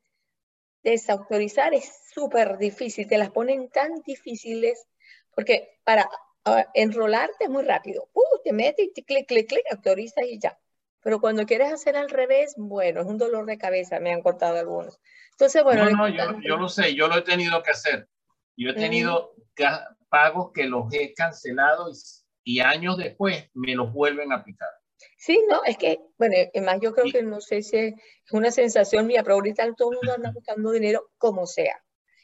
desautorizar 0.91 1.75
es 1.75 1.91
súper 2.13 2.59
difícil, 2.59 3.09
te 3.09 3.19
las 3.19 3.31
ponen 3.31 3.69
tan 3.71 4.03
difíciles, 4.03 4.87
porque 5.35 5.81
para 5.85 6.09
uh, 6.47 6.63
enrolarte 6.75 7.45
es 7.45 7.51
muy 7.51 7.65
rápido. 7.65 8.09
Uh, 8.13 8.43
te 8.45 8.53
metes 8.53 8.89
y 8.95 9.03
clic, 9.03 9.27
clic, 9.27 9.49
clic, 9.49 9.65
autorizas 9.71 10.25
y 10.25 10.39
ya. 10.39 10.59
Pero 11.03 11.21
cuando 11.21 11.47
quieres 11.47 11.73
hacer 11.73 11.97
al 11.97 12.09
revés, 12.09 12.55
bueno, 12.57 13.01
es 13.01 13.07
un 13.07 13.19
dolor 13.19 13.47
de 13.47 13.59
cabeza, 13.59 14.01
me 14.01 14.13
han 14.13 14.23
contado 14.23 14.59
algunos. 14.59 14.99
Entonces, 15.33 15.63
bueno. 15.63 15.85
No, 15.85 15.91
no, 15.91 16.09
yo, 16.09 16.41
yo, 16.41 16.57
lo 16.57 16.69
sé, 16.69 16.95
yo 16.95 17.09
lo 17.09 17.19
he 17.19 17.23
tenido 17.23 17.63
que 17.63 17.71
hacer. 17.71 18.09
Yo 18.57 18.71
he 18.71 18.75
tenido 18.75 19.35
pagos 20.09 20.51
que 20.53 20.65
los 20.65 20.93
he 20.93 21.13
cancelado 21.15 21.91
y, 21.91 22.57
y 22.57 22.61
años 22.61 22.97
después 22.97 23.51
me 23.55 23.75
los 23.75 23.93
vuelven 23.93 24.33
a 24.33 24.37
aplicar. 24.37 24.69
Sí, 25.27 25.43
no, 25.49 25.65
es 25.65 25.77
que, 25.77 25.99
bueno, 26.19 26.37
además 26.55 26.79
yo 26.81 26.93
creo 26.95 27.11
que 27.13 27.21
no 27.21 27.41
sé 27.41 27.61
si 27.61 27.77
es 27.77 27.95
una 28.31 28.53
sensación 28.53 29.09
mía, 29.09 29.25
pero 29.25 29.35
ahorita 29.35 29.75
todo 29.75 29.91
el 29.91 29.97
mundo 29.97 30.13
anda 30.13 30.31
buscando 30.31 30.71
dinero 30.71 31.11
como 31.19 31.47
sea. 31.47 31.83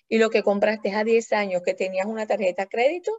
Y 0.09 0.19
lo 0.19 0.31
que 0.31 0.45
compraste 0.45 0.95
a 0.95 1.03
10 1.03 1.33
años 1.33 1.63
que 1.65 1.75
tenías 1.75 2.07
una 2.07 2.29
tarjeta 2.29 2.63
de 2.63 2.69
crédito, 2.69 3.11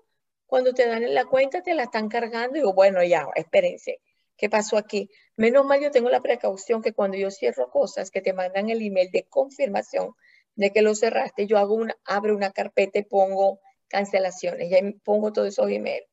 cuando 0.46 0.74
te 0.74 0.88
dan 0.88 1.04
en 1.04 1.14
la 1.14 1.26
cuenta 1.26 1.62
te 1.62 1.74
la 1.74 1.84
están 1.84 2.08
cargando 2.08 2.56
y 2.56 2.62
digo, 2.62 2.74
bueno, 2.74 3.04
ya, 3.04 3.28
espérense, 3.36 4.00
¿qué 4.38 4.50
pasó 4.50 4.78
aquí? 4.78 5.10
Menos 5.36 5.66
mal 5.66 5.82
yo 5.82 5.92
tengo 5.92 6.10
la 6.10 6.22
precaución 6.22 6.82
que 6.82 6.94
cuando 6.94 7.18
yo 7.18 7.30
cierro 7.30 7.70
cosas 7.70 8.10
que 8.10 8.22
te 8.22 8.32
mandan 8.32 8.70
el 8.70 8.82
email 8.82 9.12
de 9.12 9.26
confirmación 9.26 10.14
de 10.56 10.72
que 10.72 10.82
lo 10.82 10.96
cerraste, 10.96 11.46
yo 11.46 11.58
hago 11.58 11.76
una, 11.76 11.98
abro 12.06 12.38
una 12.38 12.52
carpeta 12.54 13.00
y 13.00 13.04
pongo 13.04 13.60
cancelaciones, 13.90 14.72
y 14.72 14.76
ahí 14.76 14.94
pongo 15.04 15.34
todos 15.34 15.50
esos 15.50 15.70
emails 15.70 16.08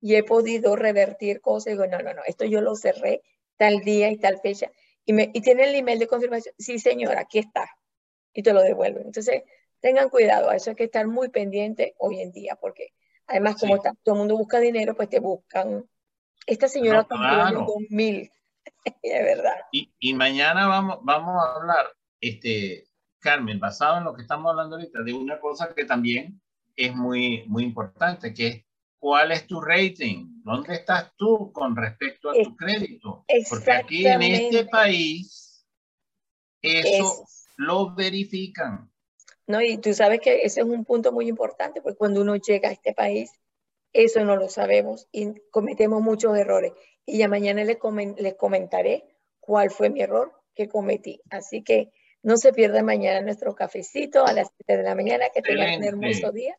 y 0.00 0.14
he 0.14 0.22
podido 0.22 0.76
revertir 0.76 1.40
cosas. 1.40 1.68
Y 1.68 1.70
digo, 1.70 1.86
no, 1.86 1.98
no, 1.98 2.14
no, 2.14 2.22
esto 2.26 2.44
yo 2.44 2.60
lo 2.60 2.74
cerré 2.76 3.22
tal 3.56 3.80
día 3.80 4.10
y 4.10 4.18
tal 4.18 4.40
fecha. 4.40 4.70
Y, 5.04 5.12
me, 5.12 5.30
y 5.32 5.40
tiene 5.40 5.64
el 5.64 5.74
email 5.74 5.98
de 5.98 6.06
confirmación. 6.06 6.54
Sí, 6.58 6.78
señora, 6.78 7.20
aquí 7.20 7.38
está. 7.38 7.68
Y 8.32 8.42
te 8.42 8.52
lo 8.52 8.62
devuelven. 8.62 9.06
Entonces, 9.06 9.42
tengan 9.80 10.10
cuidado. 10.10 10.50
A 10.50 10.56
eso 10.56 10.70
hay 10.70 10.76
que 10.76 10.84
estar 10.84 11.06
muy 11.06 11.28
pendiente 11.28 11.94
hoy 11.98 12.20
en 12.20 12.32
día, 12.32 12.56
porque 12.60 12.92
además, 13.26 13.56
como 13.58 13.76
está, 13.76 13.92
todo 14.02 14.14
el 14.14 14.18
mundo 14.20 14.36
busca 14.36 14.60
dinero, 14.60 14.94
pues 14.94 15.08
te 15.08 15.20
buscan. 15.20 15.88
Esta 16.46 16.68
señora 16.68 17.06
no, 17.10 17.66
2000. 17.66 18.30
de 19.02 19.22
verdad. 19.22 19.56
Y, 19.72 19.92
y, 19.98 20.14
mañana 20.14 20.66
vamos, 20.66 20.98
vamos 21.02 21.42
a 21.42 21.56
hablar, 21.56 21.86
este, 22.20 22.84
Carmen, 23.18 23.58
basado 23.58 23.98
en 23.98 24.04
lo 24.04 24.14
que 24.14 24.22
estamos 24.22 24.50
hablando 24.50 24.76
ahorita, 24.76 25.02
de 25.02 25.12
una 25.12 25.40
cosa 25.40 25.74
que 25.74 25.84
también 25.84 26.40
es 26.76 26.94
muy, 26.94 27.44
muy 27.46 27.64
importante, 27.64 28.32
que 28.32 28.46
es 28.46 28.64
cuál 28.98 29.32
es 29.32 29.46
tu 29.46 29.60
rating, 29.60 30.42
dónde 30.42 30.74
estás 30.74 31.12
tú 31.16 31.52
con 31.52 31.76
respecto 31.76 32.30
a 32.30 32.34
tu 32.34 32.56
crédito. 32.56 33.24
Porque 33.48 33.72
aquí 33.72 34.06
en 34.06 34.22
este 34.22 34.66
país 34.66 35.66
eso 36.60 37.24
lo 37.56 37.94
verifican. 37.94 38.90
No, 39.46 39.62
y 39.62 39.78
tú 39.78 39.94
sabes 39.94 40.20
que 40.20 40.42
ese 40.42 40.60
es 40.60 40.66
un 40.66 40.84
punto 40.84 41.10
muy 41.10 41.28
importante, 41.28 41.80
porque 41.80 41.96
cuando 41.96 42.20
uno 42.20 42.36
llega 42.36 42.68
a 42.68 42.72
este 42.72 42.92
país, 42.92 43.32
eso 43.92 44.24
no 44.24 44.36
lo 44.36 44.48
sabemos 44.48 45.08
y 45.10 45.32
cometemos 45.50 46.02
muchos 46.02 46.36
errores. 46.36 46.72
Y 47.06 47.18
ya 47.18 47.28
mañana 47.28 47.64
les, 47.64 47.78
les 48.18 48.34
comentaré 48.34 49.04
cuál 49.40 49.70
fue 49.70 49.88
mi 49.88 50.02
error 50.02 50.32
que 50.54 50.68
cometí. 50.68 51.22
Así 51.30 51.62
que 51.62 51.90
no 52.22 52.36
se 52.36 52.52
pierda 52.52 52.82
mañana 52.82 53.22
nuestro 53.22 53.54
cafecito 53.54 54.26
a 54.26 54.32
las 54.34 54.48
7 54.58 54.76
de 54.76 54.82
la 54.82 54.94
mañana. 54.94 55.26
Que 55.32 55.40
tengan 55.40 55.78
un 55.78 55.84
hermoso 55.84 56.32
día. 56.32 56.58